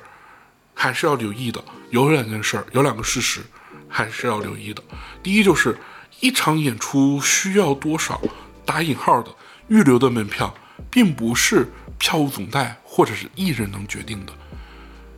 [0.80, 1.59] 还是要留意的，
[1.89, 3.41] 有两件事儿，有两个事实，
[3.89, 4.84] 还是要留意的。
[5.23, 5.75] 第一就是
[6.19, 8.21] 一场演出需要多少
[8.63, 9.32] 打引号的
[9.69, 10.53] 预留的门票，
[10.91, 11.67] 并不是
[11.97, 14.34] 票务总代或者是艺人能决定的。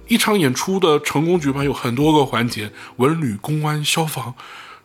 [0.07, 4.33] 一场演出的成功举办有很多个环节，文旅、公安、消防，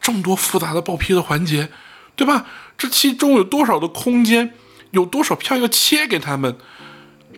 [0.00, 1.70] 这么多复杂的报批的环节，
[2.16, 2.46] 对吧？
[2.76, 4.52] 这其中有多少的空间，
[4.90, 6.58] 有多少票要切给他们？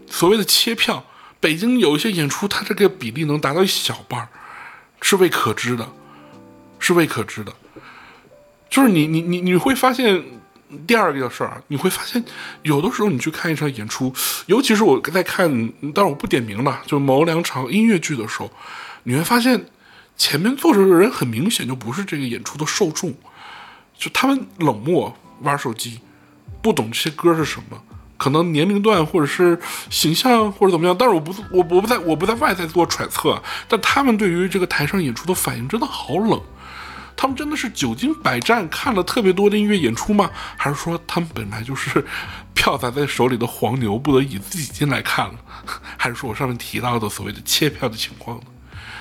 [0.08, 1.04] 所谓的切票，
[1.46, 4.28] 北京有一些演出，它这个比例能达到一小半儿，
[5.00, 5.88] 是未可知的，
[6.80, 7.54] 是未可知的。
[8.68, 10.24] 就是你你你你会发现
[10.88, 12.24] 第二个事儿，你会发现
[12.62, 14.12] 有的时候你去看一场演出，
[14.46, 18.50] 尤其是我在看，但是我不点名了，就某两场音乐剧的时候，
[19.04, 19.66] 你会发现
[20.16, 23.14] 前面坐着的人很明显就不是这个演出的受众，
[23.96, 26.00] 就他们冷漠玩手机，
[26.60, 27.80] 不懂这些歌是什么。
[28.16, 29.58] 可能年龄段或者是
[29.90, 36.40] 形象或者怎么样，但是我不我我不在我不在外在做揣测，但他们对于这个台上演出的反应真的好冷。
[37.18, 40.30] 他们真的是久经百战，看了特别多的音乐演出吗？
[40.56, 42.04] 还是说他们本来就是
[42.52, 45.34] 票砸在手里的黄牛，不得已自己进来看了？
[45.96, 48.38] 还是说我上面提到的所谓的切票的情况？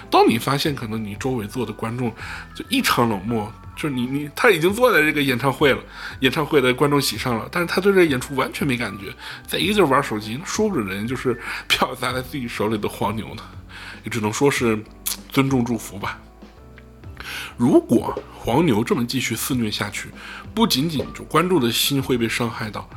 [0.09, 2.09] 当你发现可能你周围坐的观众
[2.55, 3.51] 就异常冷漠。
[3.75, 5.79] 就是你你他已经坐在这个演唱会了，
[6.21, 9.13] 演唱会的观众席上了，但是他对这演出完全没感觉，
[9.45, 13.43] 在一个劲玩手机，说不准人就是 票砸在自己手里的黄牛呢，
[14.03, 14.81] 也只能说是
[15.29, 16.17] 尊重祝福吧。
[17.57, 20.09] 如果黄牛这么继续肆虐下去，
[20.53, 22.89] 不仅仅就观众的心会被伤害到，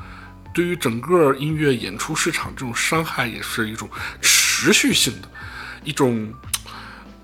[0.54, 3.88] 对于整个音乐演出市场这种伤害也是一种
[4.20, 5.28] 持续性的，
[5.82, 6.32] 一种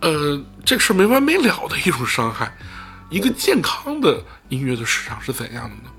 [0.01, 2.53] 呃这事没完没了的一种伤害。
[3.15, 5.91] 一个健康的音乐的市场是怎样的呢？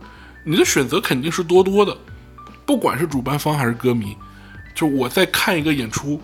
[0.43, 1.97] 你的选择肯定是多多的，
[2.66, 4.18] 不管是主办方还是歌迷。
[4.76, 6.22] 就我在看一个演出，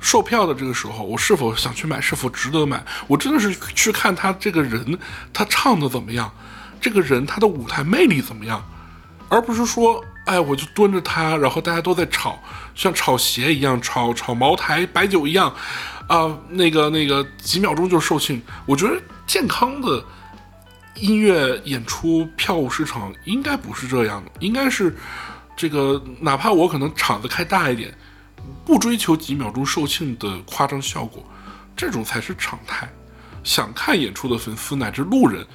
[0.00, 2.84] 售票的这个时候，我是否想去买，是否值得买？
[3.06, 4.98] 我真的是去看他这个人，
[5.32, 6.28] 他唱的怎么样？
[6.80, 8.60] 这个人他的舞台魅力怎么样？
[9.28, 12.42] 而不是说，哎，我就蹲着他，然后大家都在吵，
[12.74, 15.54] 像炒鞋一样，炒炒茅台、白酒一样，
[16.08, 18.40] 啊，那个那个几秒钟就售罄。
[18.66, 20.04] 我觉得健康的。
[20.96, 24.96] 音乐演出票务市场应该不是这样的，应该是
[25.56, 27.92] 这个，哪怕我可能场子开大一点，
[28.64, 31.22] 不追求几秒钟售罄的夸张效果，
[31.76, 32.88] 这种才是常态。
[33.44, 35.46] 想看演出的粉丝乃至路人，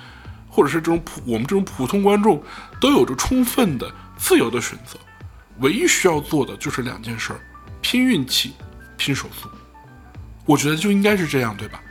[0.48, 2.42] 或者是这种普我们这种普通观众，
[2.80, 5.00] 都有着充分的自由的选择。
[5.60, 7.40] 唯一需要做的就是两件事儿：
[7.82, 8.54] 拼运气，
[8.96, 9.50] 拼手速。
[10.46, 11.82] 我觉得就应该是这样，对吧？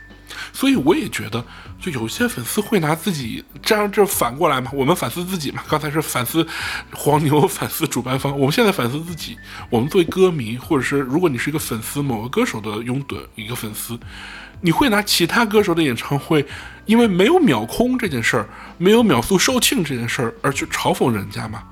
[0.53, 1.43] 所以我也觉得。
[1.81, 4.69] 就有些粉丝会拿自己这样，这反过来嘛？
[4.71, 5.63] 我们反思自己嘛？
[5.67, 6.45] 刚才是反思
[6.93, 9.35] 黄牛，反思主办方，我们现在反思自己。
[9.69, 13.99] 我们作为歌迷，或者是如果你是一个粉丝，某个歌手的拥趸一个粉丝，
[14.61, 16.45] 你会拿其他歌手的演唱会，
[16.85, 21.63] 因为没有秒空这件事儿，没有秒速售罄这件事儿而去嘲讽人家吗？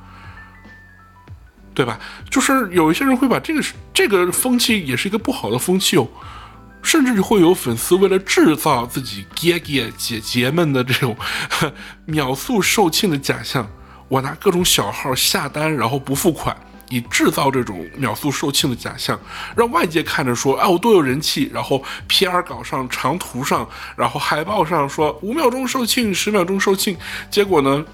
[1.75, 1.99] 对吧？
[2.31, 6.07] 就是有一些人会把这个这个风气，也是一个不好的风气哦。
[6.81, 11.15] 甚至会有粉丝为了制造自己姐姐姐姐们的这种
[12.05, 13.69] 秒速售罄的假象，
[14.07, 16.55] 我拿各种小号下单，然后不付款，
[16.89, 19.19] 以制造这种秒速售罄的假象，
[19.55, 21.49] 让外界看着说，哎，我多有人气。
[21.53, 26.97] 然后 PR 稿上、长图上，然后海报上说五秒钟售罄、十秒钟售罄，
[27.29, 27.85] 结果呢？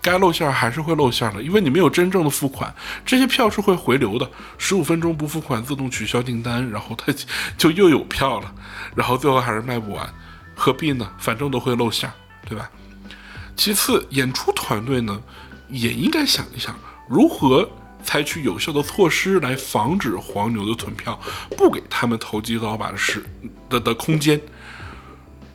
[0.00, 2.74] 该露馅还是会露馅的，因为你没有真正的付款，
[3.04, 4.30] 这些票是会回流的。
[4.58, 7.12] 十五分钟不付款，自动取消订单，然后他
[7.58, 8.54] 就又有票了，
[8.94, 10.08] 然后最后还是卖不完，
[10.54, 11.10] 何必呢？
[11.18, 12.10] 反正都会露馅，
[12.48, 12.70] 对吧？
[13.56, 15.20] 其次，演出团队呢，
[15.68, 17.68] 也应该想一想，如何
[18.04, 21.18] 采取有效的措施来防止黄牛的囤票，
[21.56, 23.24] 不给他们投机倒把的时
[23.68, 24.40] 的的空间。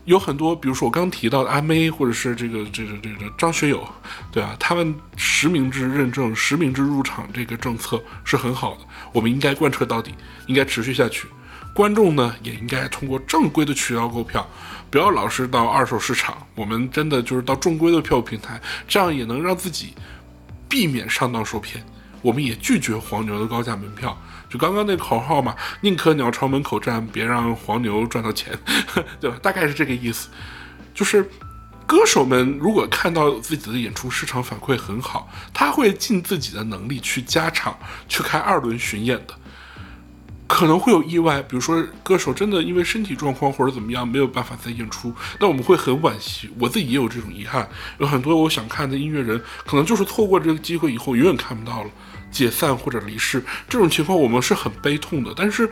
[0.06, 3.88] 有很多，比如说我刚提到的阿妹，或者是这个这个这个张学友，
[4.32, 4.56] 对吧？
[4.60, 8.80] 他们实名制认证、实名制入场这个政策是很好的，
[9.14, 10.14] 我们应该贯彻到底，
[10.48, 11.28] 应该持续下去。
[11.74, 14.46] 观众呢，也应该通过正规的渠道购票，
[14.90, 16.36] 不要老是到二手市场。
[16.56, 19.94] 我们真的就是到正规的票务平台，这样也能让自己
[20.68, 21.82] 避免上当受骗。
[22.22, 24.20] 我们也拒绝黄牛的高价门票。
[24.52, 28.54] 就刚刚那口号嘛，宁可鸟巢门口站，别让黄牛赚到钱，
[29.22, 29.38] 对吧？
[29.42, 30.30] 大概是这个意思。
[30.94, 31.26] 就是
[31.88, 37.80] 歌手们如果看到自己的演出市场反馈很好，他会尽自己的能力去加场，
[38.10, 39.34] 去开二轮巡演的。
[40.48, 46.50] 可能会有意外，比如说歌手真的因为身体状况或者怎么样没有办法再演出，那我们会很惋惜。
[46.60, 47.66] 我自己也有这种遗憾，
[48.00, 51.90] 有很多我想看的音乐人，可能就是错过这个机会以后，永远看不到了。
[52.32, 55.34] 解散或者离世这种情况，我们是很悲痛的。
[55.36, 55.70] 但是，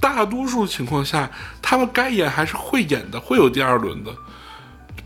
[0.00, 1.30] 大多数情况下，
[1.62, 4.14] 他们该演还是会演的，会有第二轮的。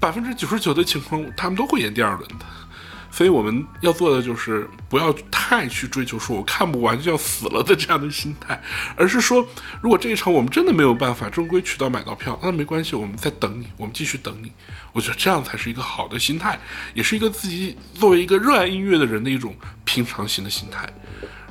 [0.00, 2.46] 百分之九十九的情况，他们都会演第二轮的。
[3.14, 8.60] 所以我们要做的就是不要太去追求说我看不完就要死了的这样的心态，
[8.96, 9.46] 而是说，
[9.80, 14.50] 如果这一场我们真的没有办法正规渠道买到票，那没关系，我们在等你，我们继续等你。
[14.92, 16.58] 我觉得这样才是一个好的心态，
[16.92, 19.54] 也是一个自己作为一个热爱音乐的人的一种
[19.84, 20.92] 平常心的心态。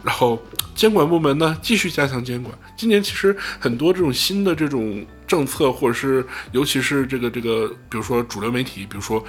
[0.04, 0.38] 然后
[0.76, 2.54] 监管部门呢，继续加强监管。
[2.76, 9.24] 今年其实很多这种新的这种政策，或者是尤其是这个这个，比如说主流媒体，比如说。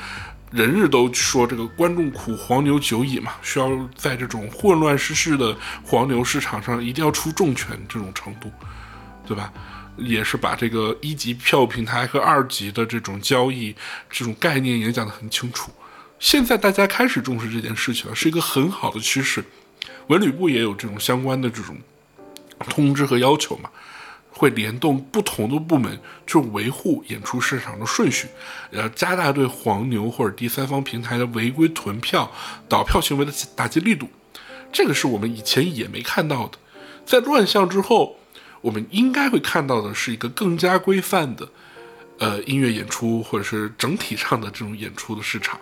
[0.54, 8.48] 人日都说这个观众苦，黄牛久矣嘛，需要在这种混乱失势的黄牛市场上一定要出重拳，这种程度，
[9.26, 9.52] 对吧？
[9.96, 13.74] 也是把这个一级票务平台和二级的这种交易
[14.08, 15.72] 这种概念也讲得很清楚。
[16.20, 19.44] 现在大家开始重视这件事情了，是一个很好的趋势。
[20.06, 21.76] 文旅部也有这种相关的这种
[22.68, 23.68] 通知和要求嘛。
[24.36, 28.26] 会联动不同的部门去维护演出市场的顺序，
[28.72, 32.30] 呃加大对黄牛或者第三方平台的违规囤票、
[32.68, 34.08] 倒票行为的打击力度。
[34.72, 36.58] 这个是我们以前也没看到的。
[37.06, 38.18] 在乱象之后，
[38.60, 41.48] 我们应该会看到的是一个更加规范的，
[42.18, 45.60] 呃，音乐演出或者是整体上的这种演出的市场。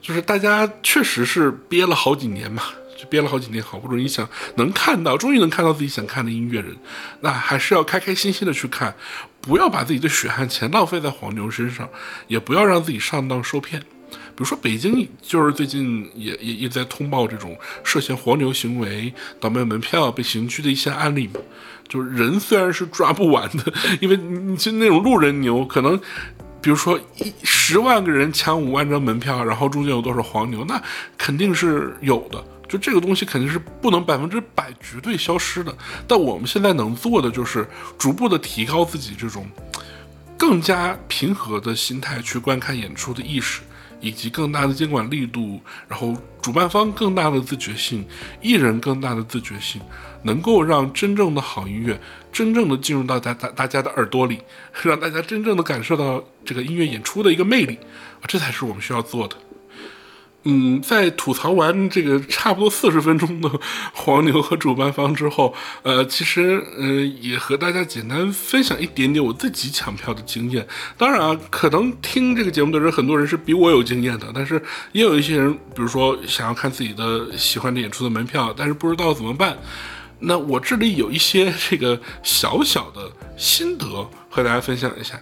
[0.00, 2.64] 就是大家确实是憋了好几年嘛。
[3.08, 6.76] 憋了好几年，好不容易想能看到，终于能看到自己想看的音乐人，
[7.20, 8.94] 那还是要开开心心的去看，
[9.40, 11.88] 不要把自己的血汗钱浪费在黄牛身上，
[12.28, 13.82] 也不要让自己上当受骗。
[14.34, 21.40] 比如说北京，就是最近也也也在通报这种涉嫌黄牛行为、倒卖门票被刑拘的一些案例嘛。
[21.88, 25.98] 就是人虽然是抓不完的，因为你就那种路人牛，可能
[26.62, 30.82] 比如说一十万个人抢五万张门票，然后中间有多少黄牛，那
[31.18, 32.42] 肯定是有的。
[32.72, 35.76] 就这个东西肯定是不能百分之百绝对消失的，
[36.08, 37.68] 但我们现在能做的就是
[37.98, 39.46] 逐步的提高自己这种
[40.38, 43.60] 更加平和的心态去观看演出的意识，
[44.00, 48.06] 以及更大的监管力度，然后主办方更大的自觉性，
[48.40, 49.78] 艺人更大的自觉性，
[50.22, 52.00] 能够让真正的好音乐
[52.32, 54.38] 真正的进入到大大大家的耳朵里，
[54.82, 57.78] 让大家真正的感受到这个音乐演出的一个魅力，
[58.26, 59.36] 这才是我们需要做的。
[60.44, 63.48] 嗯，在吐槽完这个差不多四十分钟的
[63.92, 66.86] 黄牛和主办方之后，呃，其实呃
[67.20, 70.66] 也和大家简单分享一点点我自己抢票的经验。
[70.98, 79.56] 当然啊，可能听这个节目的人，很多人是比我有经验的，但是也有一些人，比如说想要看自己的喜欢的演出的门票，但是不知道怎么办。
[80.18, 83.86] 那我这里有一些这个小小的心得
[84.28, 85.20] 和大家分享一下。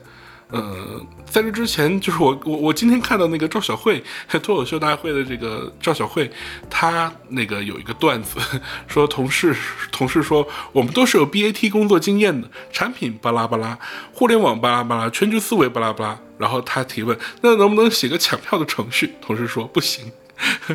[0.50, 4.02] 呃，在这之前，就是我我我今天看到那个赵小慧
[4.42, 6.30] 脱口秀大会的这个赵小慧，
[6.68, 8.38] 她那个有一个段子，
[8.88, 9.54] 说同事
[9.92, 13.78] 同事说我们都是有 BAT 工作经验的，产品巴拉巴拉，
[14.12, 16.18] 互联网巴拉巴拉，全局思维巴拉巴拉。
[16.38, 19.12] 然后他提问，那能不能写个抢票的程序？
[19.20, 20.10] 同事说不行。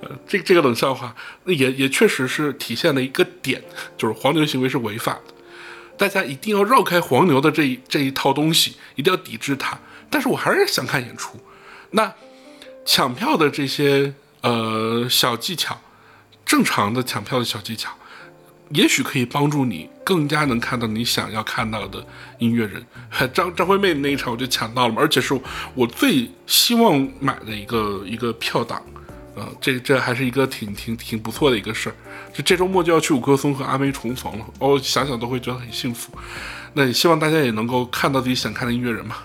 [0.00, 1.14] 呃，这这个冷笑话，
[1.46, 3.62] 也也确实是体现了一个点，
[3.96, 5.31] 就是黄牛行为是违法的。
[5.96, 9.78] 大家一定要绕开黄牛的这一这一套东西，一定要抵制它。
[10.10, 11.38] 但是我还是想看演出。
[11.90, 12.12] 那
[12.84, 15.80] 抢票的这些呃小技巧，
[16.44, 17.90] 正常的抢票的小技巧，
[18.70, 22.04] 也许可以帮助你更加能看到你想要看到的
[22.38, 22.84] 音乐人。
[23.32, 25.38] 张张惠妹那一场我就抢到了嘛，而且是
[25.74, 28.82] 我最希望买的一个一个票档。
[29.34, 31.94] 呃，这这还是一个挺挺挺不错的一个事儿。
[32.34, 36.12] 就这周末就要去五棵松和阿妹重逢了，哦，想想都会觉得很幸福。
[36.74, 39.16] 那也希望大家也能够看到自己想看的音乐人嘛，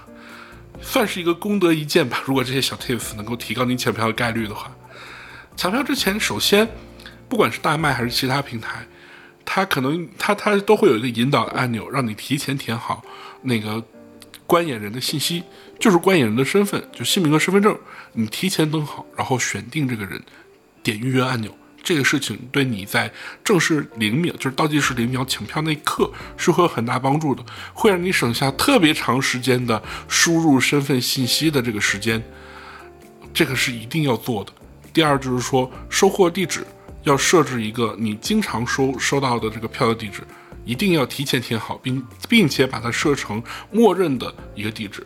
[0.81, 2.21] 算是一个功德一件吧。
[2.25, 4.71] 如果这些小 tips 能够提高你抢票的概率的话，
[5.55, 6.67] 抢票之前，首先，
[7.27, 8.85] 不管是大麦还是其他平台，
[9.43, 13.03] 它可能它它都会有一个引导的按钮，让你提前填好
[13.41, 13.83] 那个
[14.45, 15.43] 观演人的信息。
[15.79, 17.77] 就是观演人的身份，就姓名和身份证，
[18.13, 20.21] 你提前登好，然后选定这个人，
[20.81, 23.11] 点预约按钮，这个事情对你在
[23.43, 32.21] 正式零秒，就是倒计时零秒抢票那一刻是会有很大帮助的，会让你省下特别长时间的输入身份信息的这个时间，
[33.33, 34.51] 这个是一定要做的。
[34.91, 36.65] 第二就是说，收货地址
[37.03, 40.23] 要设置一个你经常收收到的这个票的地址，
[40.65, 45.05] 一定要提前填好，并并且把它设成默认的一个地址。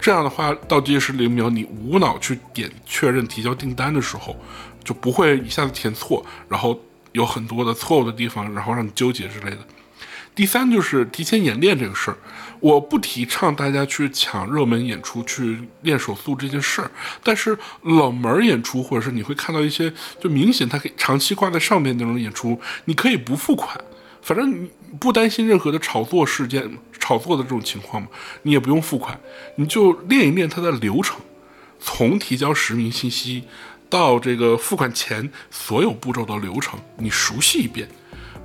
[0.00, 4.36] 这样的话，倒计时零秒，你无脑去点确认提交订单的时候，
[4.84, 6.78] 就不会一下子填错，然后
[7.12, 9.58] 有很多的错误的地方，然后让你纠结之类的。
[10.34, 12.16] 第三就是提前演练这个事儿，
[12.58, 16.90] 我不提倡大家去抢热门演出去练手速这件事儿，
[17.22, 23.80] 但是冷门演出或者是你会看到一些就明显它可以长期挂在上面那种演出，你可以不付款。
[24.22, 24.68] 反正你
[25.00, 28.08] 不担心任何的炒作事件、炒作的这种情况嘛，
[28.42, 29.18] 你也不用付款，
[29.56, 31.20] 你就练一练它的流程，
[31.78, 33.44] 从提交实名信息
[33.88, 37.88] 到这个付款前所有步骤的流程，你熟悉一遍，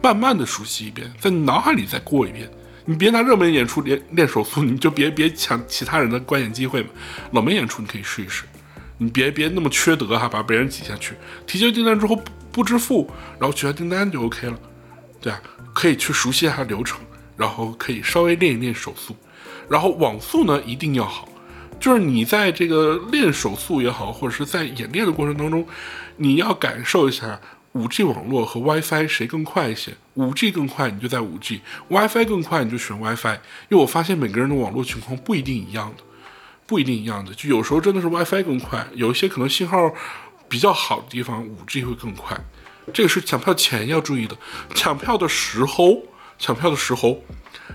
[0.01, 2.49] 慢慢的熟悉一遍，在脑海里再过一遍。
[2.85, 6.89] 你别拿热门演出练练手速，你就别别抢其他人的观演机会嘛。
[7.33, 8.45] 冷门演出你可以试一试，
[8.97, 11.13] 你别别那么缺德哈，把别人挤下去。
[11.45, 13.07] 提交订单之后不不支付，
[13.39, 14.59] 然后取消订单就 OK 了，
[15.21, 15.41] 对啊，
[15.73, 16.99] 可以去熟悉一下流程，
[17.35, 19.15] 然后可以稍微练一练手速，
[19.69, 21.27] 然后网速呢一定要好，
[21.79, 25.65] 就是你在这个练手速也好，或者是在演练的过程当中，
[26.17, 27.39] 你要感受一下。
[27.73, 29.93] 五 G 网络和 WiFi 谁更快一些？
[30.15, 33.35] 五 G 更快，你就在五 G；WiFi 更快，你就选 WiFi。
[33.69, 36.03] 因为我发现每个人的网络情况不一定一样的，
[36.65, 37.31] 不一定一样的。
[37.35, 39.93] 就有时候真的是 WiFi 更快，有一些可能信号
[40.49, 42.35] 比较好的地方，五 G 会更快。
[42.93, 44.35] 这个是抢票前要注意的。
[44.73, 46.01] 抢票的时候，
[46.37, 47.21] 抢票的时候，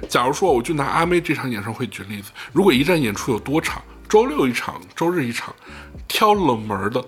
[0.09, 5.55] 假如说我就拿阿妹这场演唱会举例子，如果一站演出有多场，周六一场，周日一场，
[6.09, 7.05] 挑冷门的。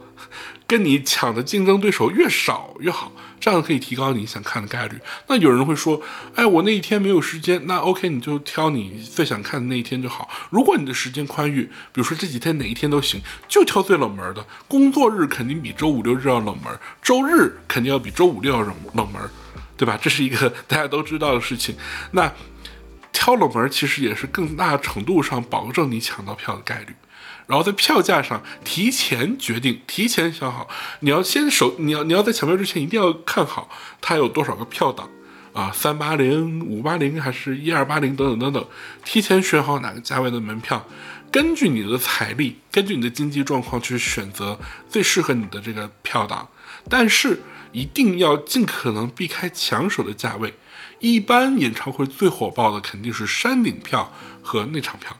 [0.69, 4.99] 跟你抢的竞争对手越少越好，这样可以提高你想看的概率。
[5.29, 6.01] 那有人会说，
[6.35, 10.29] 哎，我那一天没有时间，那 OK，你就挑你最想看的那一天就好。
[10.51, 11.63] 如果你的时间宽裕，
[11.93, 14.45] 比如说这几天哪一天都行，就挑最冷门的。
[14.67, 19.23] 工作日肯定比周五六日要冷门，周日肯定要比周五六要冷冷门，
[19.77, 19.99] 对吧？
[20.01, 21.77] 这是一个 大家都知道的事情。
[22.13, 22.33] 那
[23.13, 26.95] 挑冷门其实也是更大程度上保证你抢到票的概率。
[27.47, 30.69] 然后在票价上提前决定，提前想好，
[31.01, 33.69] 你要先手，你要你要在抢票之前一定要看好
[34.01, 35.09] 它有多少个票档
[35.53, 38.69] 啊，三八零、五八零还是一二八零等等等等，
[39.05, 40.87] 提前选好哪个价位的门票，
[41.31, 46.49] 根据你的财力，根据你的经济状况去选择最适合你的这个票档，
[46.91, 47.41] 但是
[47.73, 50.53] 一定要尽可能避开抢手的价位。
[50.99, 55.17] 一般演唱会最火爆的肯定是山顶票和内场票。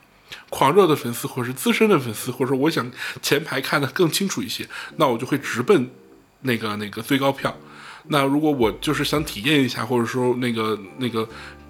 [0.49, 2.89] 狂热的粉丝，或者是资深的粉丝，或者说我想
[3.21, 5.89] 前排看的更清楚一些，那我就会直奔
[6.41, 7.55] 那个那个最高票。
[8.09, 11.27] 那如果我就是想体验一下，或者说那个那个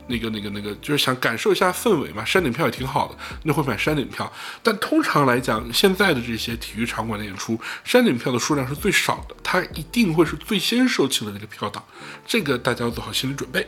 [0.08, 4.32] 那个那个那个，就是想感受一下氛围嘛，山顶票也挺好的，那会买山顶票。
[4.62, 11.84] 但通常来讲，现在的这些体育场馆的演出，山顶票的数量是最少的，它一定会是最先售罄的那个票档，
[12.28, 13.68] 这个大家要做好心理准备，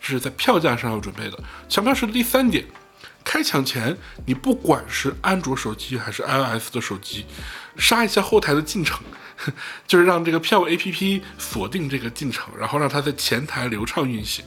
[0.00, 1.38] 这是在票价上要准备的。
[1.68, 2.64] 抢票是第三点。
[3.28, 7.26] 开抢前，你不管是安卓手机还是 iOS 的手机，
[7.76, 9.02] 杀一下后台的进程，
[9.86, 14.42] 就是让这个票 APP 锁定这个进程，然后让它在前台流畅运行，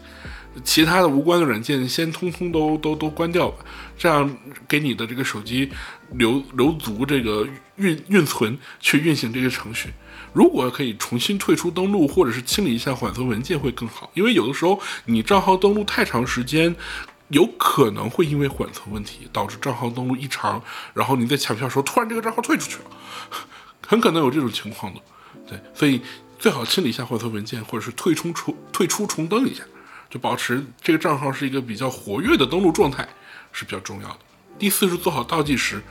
[0.64, 3.64] 其他的无关的软件先通通都都都关掉吧，
[3.96, 4.36] 这样
[4.68, 5.72] 给你的这个手机
[6.14, 9.94] 留留足这个运运存去运行这个程序。
[10.34, 16.76] 如果可以重新退出登录，或者是清理一下缓存文件会更好，因为有的时候你账号登录太长时间。
[17.32, 20.62] 有可能会因为缓存问题导致账号登录异常，
[20.94, 22.92] 然后你在抢票时候突然这个账号退出去了，
[23.88, 25.00] 很可能有这种情况的。
[25.48, 26.02] 对，所以
[26.38, 29.64] 最好清理一下缓存文件，或者是退出重退出重登一下，
[30.10, 33.08] 就保持这个账号是一个比较活跃的登录状态
[33.52, 34.20] 是比较重要的。
[34.60, 35.82] 第四是做好倒计时。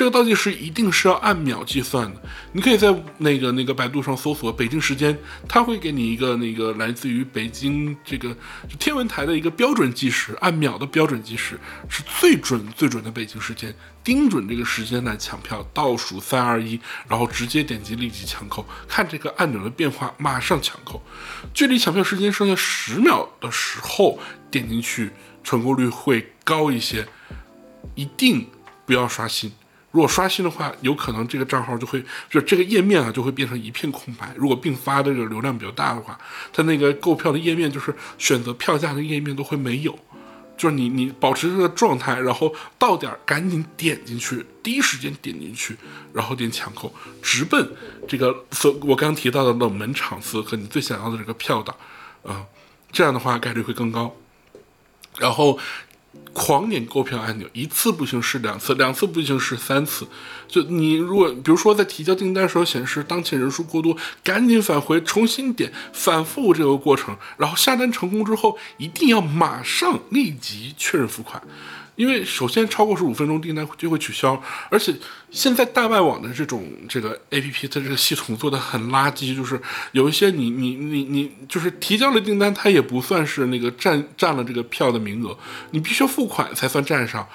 [0.00, 2.22] 这个倒计时一定是要按秒计算的。
[2.52, 2.88] 你可以在
[3.18, 5.14] 那个那个百度上搜索北京时间，
[5.46, 8.34] 它会给你一个那个来自于北京这个
[8.78, 21.02] 天文台的一个标准计时，按秒的标准计时是最准最准的北京时间，盯准这个时间来抢票，倒数三二一，然后直接点击立即抢购，看这个按钮的变化，马上抢购。
[21.52, 24.18] 距离抢票时间剩下十秒的时候
[24.50, 25.10] 点进去，
[25.44, 27.06] 成功率会高一些。
[27.94, 28.46] 一定
[28.86, 29.52] 不要刷新。
[29.92, 34.32] 如果刷新的话，有可能这个账号就会，就这个页面啊，就会变成一片空白。
[34.36, 36.16] 如果并发的这个流量比较大的话，
[36.52, 39.98] 它那个购票的页面，就是选择票价的页面都会没有。
[40.56, 45.76] 就是你你保持这个状态，然后到点儿赶紧点进去，第一时间点进去，
[46.12, 47.68] 然后点抢购，直奔
[48.06, 51.74] 这个所我刚提到的冷门场次和你最想要的这个票档，
[52.22, 52.44] 啊，
[52.92, 54.14] 这样的话概率会更高。
[55.18, 55.58] 然后。
[56.32, 60.06] 狂点购票按钮，一次不行试两次，两次不行试三次。
[60.48, 71.42] 就你如果比如说在提交订单时候显示当前人数过多，赶紧返回重新点，反复这个过程，然后下单成功之后，一定要马上立即确认付款。
[72.00, 74.90] 因为首先超过十五分钟订单就会取消，而且
[75.30, 79.60] 现在大外网的这种这个 A P P 它这个系统做的很垃圾，就是
[79.92, 85.36] 有一些你你你你就是提交了订单，它也不算是那个占占了这个票的名额，
[85.72, 87.28] 你必须要付款才算占上，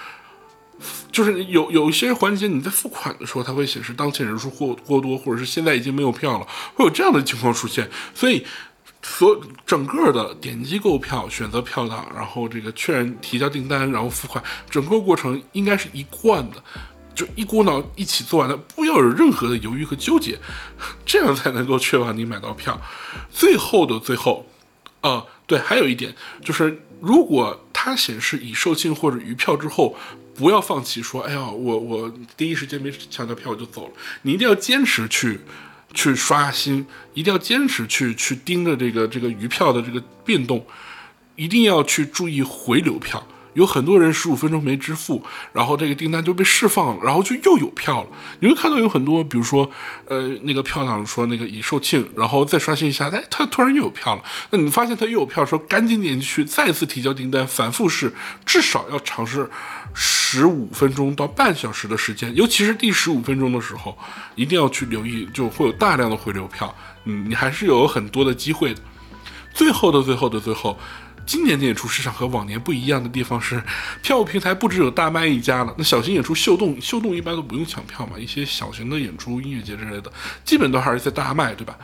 [1.11, 8.43] 就是有有一些环节你在付款的时候，它会显示当前人数过过多，或者是现在已经没有票了，会有这样的情况出现，所以。
[9.07, 16.61] 所整个的点击购票、选择票档，然后这个确认提交订单，然后付款，整个过程应该是一贯的，
[17.13, 20.39] 就一股脑一起做完的，不要有任何的犹豫和纠结，
[21.05, 22.81] 这样才能够确保你买到票。
[23.31, 24.47] 最后的最后，
[25.01, 29.95] 呃，对，还有一点就是，如果它显示已售罄或者余票之后，
[30.35, 33.93] 不要放弃，说，哎呀，我我第一时间没抢到票我就走了，
[34.23, 35.41] 你一定要坚持去。
[35.95, 36.85] 去刷新，
[37.15, 40.63] 一定要坚持去去盯着这个这个鱼票的这个变动，
[41.35, 43.25] 一定要去注意回流票。
[43.55, 48.09] 有很多人十五分钟没支付，然后这个订单就被释放了，然后就又有票了。
[48.41, 49.69] 你会看到有很多，比如说，
[50.07, 54.21] 呃，那个票上说那个已售罄，然后再刷新一下，哎，他突然又有票了。
[54.51, 58.13] 那你发现他又有票的时候，赶紧点进去，再次提交订单，反复试，
[58.45, 59.49] 至少要尝试
[59.93, 62.35] 十五分钟到半小时的时间。
[62.35, 63.97] 尤其是第十五分钟的时候，
[64.35, 66.75] 一定要去留意，就会有大量的回流票。
[67.05, 68.81] 嗯，你还是有很多的机会的。
[69.53, 70.77] 最后的最后的最后。
[71.25, 73.61] 今年的演出市场和往年不一样的地方是，
[74.01, 75.73] 票务平台不只有大麦一家了。
[75.77, 78.17] 那小型演出秀动，秀动一般都不用抢票嘛。
[78.17, 80.11] 一些小型的演出、音乐节之类的，
[80.43, 81.75] 基本都还是在大麦，对吧？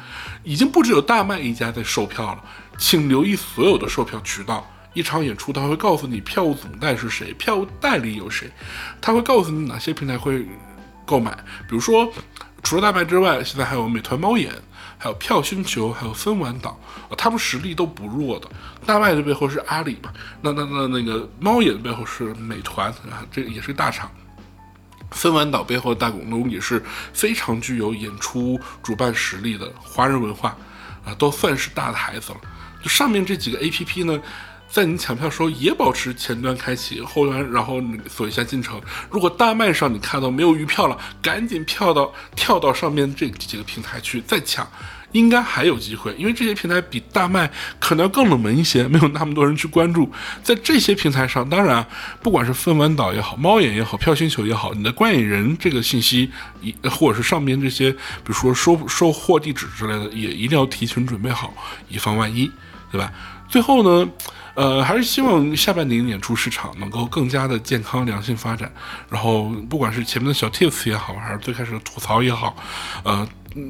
[0.44, 2.44] 已经不只有大麦一家在售票了，
[2.78, 4.70] 请留意所有的售票渠道。
[4.94, 8.52] 一场演出，他会告诉你票务总代是谁，票务代理有谁，
[9.00, 10.46] 他会告诉你哪些平台会
[11.06, 11.32] 购买。
[11.68, 12.12] 比如说，
[12.62, 14.52] 除了大麦之外，现在还有美团猫眼。
[15.02, 16.80] 还有票星球，还有分玩岛，
[17.18, 18.48] 他们实力都不弱的。
[18.86, 20.14] 大麦的背后是阿里嘛？
[20.42, 24.12] 那那那那个猫眼的背后是美团啊，这也是大厂。
[25.10, 30.56] 分玩岛背后的大股东也是非常具有演出主办实力的华人文化
[31.04, 32.38] 啊，都算是大的孩子了。
[32.84, 34.22] 就上面这几个 A P P 呢？
[34.72, 38.82] 在你抢票时候也保持前端开启，后端然后锁一下进程。
[39.10, 44.66] 如果大麦上你看到没有余票了，赶紧跳到跳到上面这几个平台去再抢，
[45.12, 46.16] 应该还有机会。
[46.18, 50.10] 因为这些平台比大麦可能要更冷门一些，没有那么多人去关注。
[50.42, 51.86] 在这些平台上，当然
[52.22, 61.54] 不管是分玩岛也好，猫眼也好，票星球也好，你的观影人这个信息，一或者是上面这些，比如说收收货地址之类的，也一定要提前准备好，
[61.90, 62.50] 以防万一，
[62.90, 63.12] 对吧？
[63.50, 64.10] 最后呢？
[64.56, 68.72] 呃，还是希望下半年演出市场能够更加的健康良性发展。
[69.10, 72.56] 然后，不管是前面的小 tips 也好，还是最开始的吐槽也好，
[73.04, 73.28] 呃，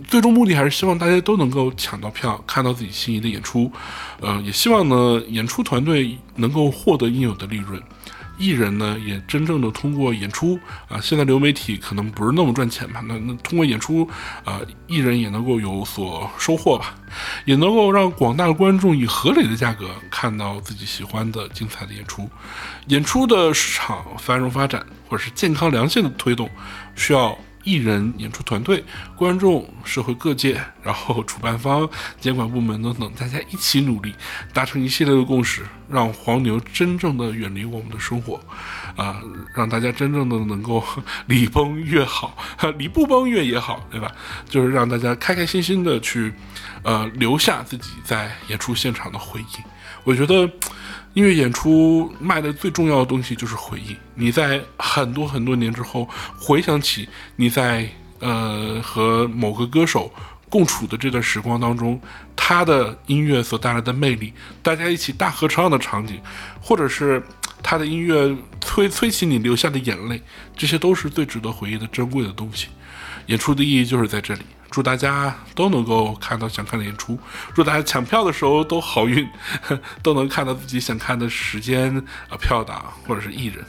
[0.07, 3.71] 最终目的还是希望大家都能够抢到票，看到自己心仪的演出。
[4.19, 7.81] 呃，也希望呢，演出团队能够获得应有的利润。
[8.41, 13.03] 艺人呢，也真正的通过演出啊，现在流媒体可能不是那么赚钱吧？
[13.07, 14.09] 那那通过演出
[14.43, 16.95] 啊，艺人也能够有所收获吧，
[17.45, 22.27] 也能够让广大的观众以合理的价格看到自己喜欢的精彩的演出。
[22.87, 26.49] 演出的市场繁荣发展，或者是健康良性的推动，
[26.95, 27.37] 需要。
[27.63, 28.83] 艺人、演出团队、
[29.15, 31.89] 观众、社会各界，然后主办方、
[32.19, 34.13] 监管部门等等，大家一起努力，
[34.53, 38.39] 达成一系列的共识，让黄牛真正的远离我们的生活，
[38.95, 39.21] 啊，
[39.55, 40.83] 让大家真正的能够
[41.27, 42.37] 礼崩乐好，
[42.77, 44.11] 礼不崩乐也好，对吧？
[44.49, 46.33] 就是让大家开开心心的去，
[46.83, 49.57] 呃，留下自己在演出现场的回忆。
[50.03, 50.49] 我觉得。
[51.13, 53.95] 音乐演出卖的最重要的东西就是回忆。
[54.15, 56.07] 你在很多很多年之后
[56.37, 57.89] 回想起你在
[58.19, 60.11] 呃和某个歌手
[60.49, 61.99] 共处的这段时光当中，
[62.35, 66.21] 他的音乐所带来的魅力，大家一起大合唱的场景，
[66.61, 67.23] 或者是
[67.63, 70.21] 他的音乐催催起你流下的眼泪，
[70.57, 72.67] 这些都是最值得回忆的珍贵的东西。
[73.27, 74.41] 演出的意义就是在这里。
[74.71, 77.19] 祝大家都能够看到想看的演出，
[77.53, 79.29] 祝大家抢票的时候都好运，
[80.01, 81.95] 都能看到自己想看的时间
[82.29, 83.63] 啊票档或者是艺人。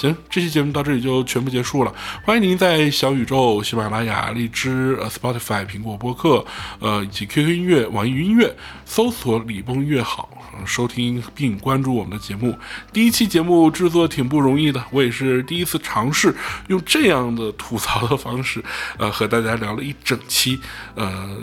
[0.00, 1.92] 行，这期节目到这里就全部结束了。
[2.24, 6.42] 欢迎您在小宇宙、喜马拉雅、荔枝、呃 Spotify、苹果播客、
[6.78, 10.30] 呃以及 QQ 音乐、网易云音乐搜索“李崩乐好”
[10.64, 12.56] 收听并关注我们的节目。
[12.94, 16.34] 第一期节目制作挺不容易的，我也是第一次尝试
[16.68, 18.64] 用这样的吐槽的方式，
[18.96, 20.58] 呃和大家聊了一整期，
[20.94, 21.36] 呃。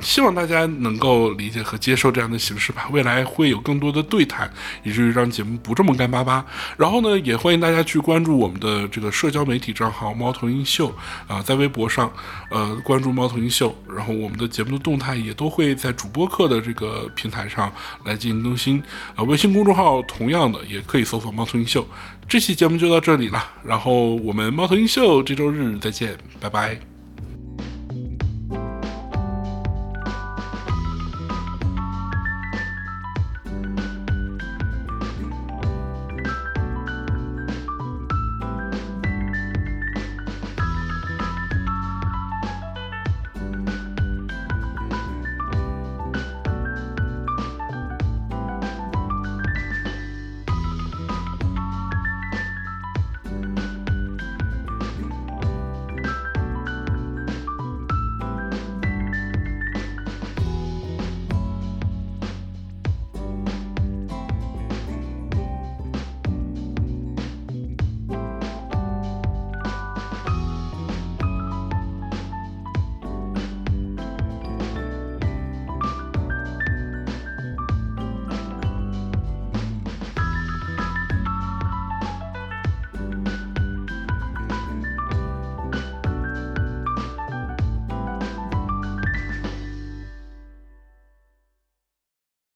[0.00, 2.88] 希望大家能够理解和接受这样的形式吧。
[2.90, 4.50] 未来会有更多的对谈，
[4.82, 6.44] 以至于让节目不这么干巴巴。
[6.76, 10.92] 然后呢，也欢迎大家去关注我们的这个社交媒体账号“猫头鹰秀”
[11.28, 12.10] 啊，在微博上，
[12.50, 13.76] 呃，关注“猫头鹰秀”。
[13.94, 17.70] 然后我们的节目的动态也都会在主播课的这个平台上
[18.04, 18.82] 来进行更新
[19.14, 19.22] 啊。
[19.24, 21.86] 微信公众号同样的也可以搜索“猫头鹰秀”。
[22.28, 26.91] 这期节目就到这里了，然后我们“猫头鹰秀”这周日再见，拜拜。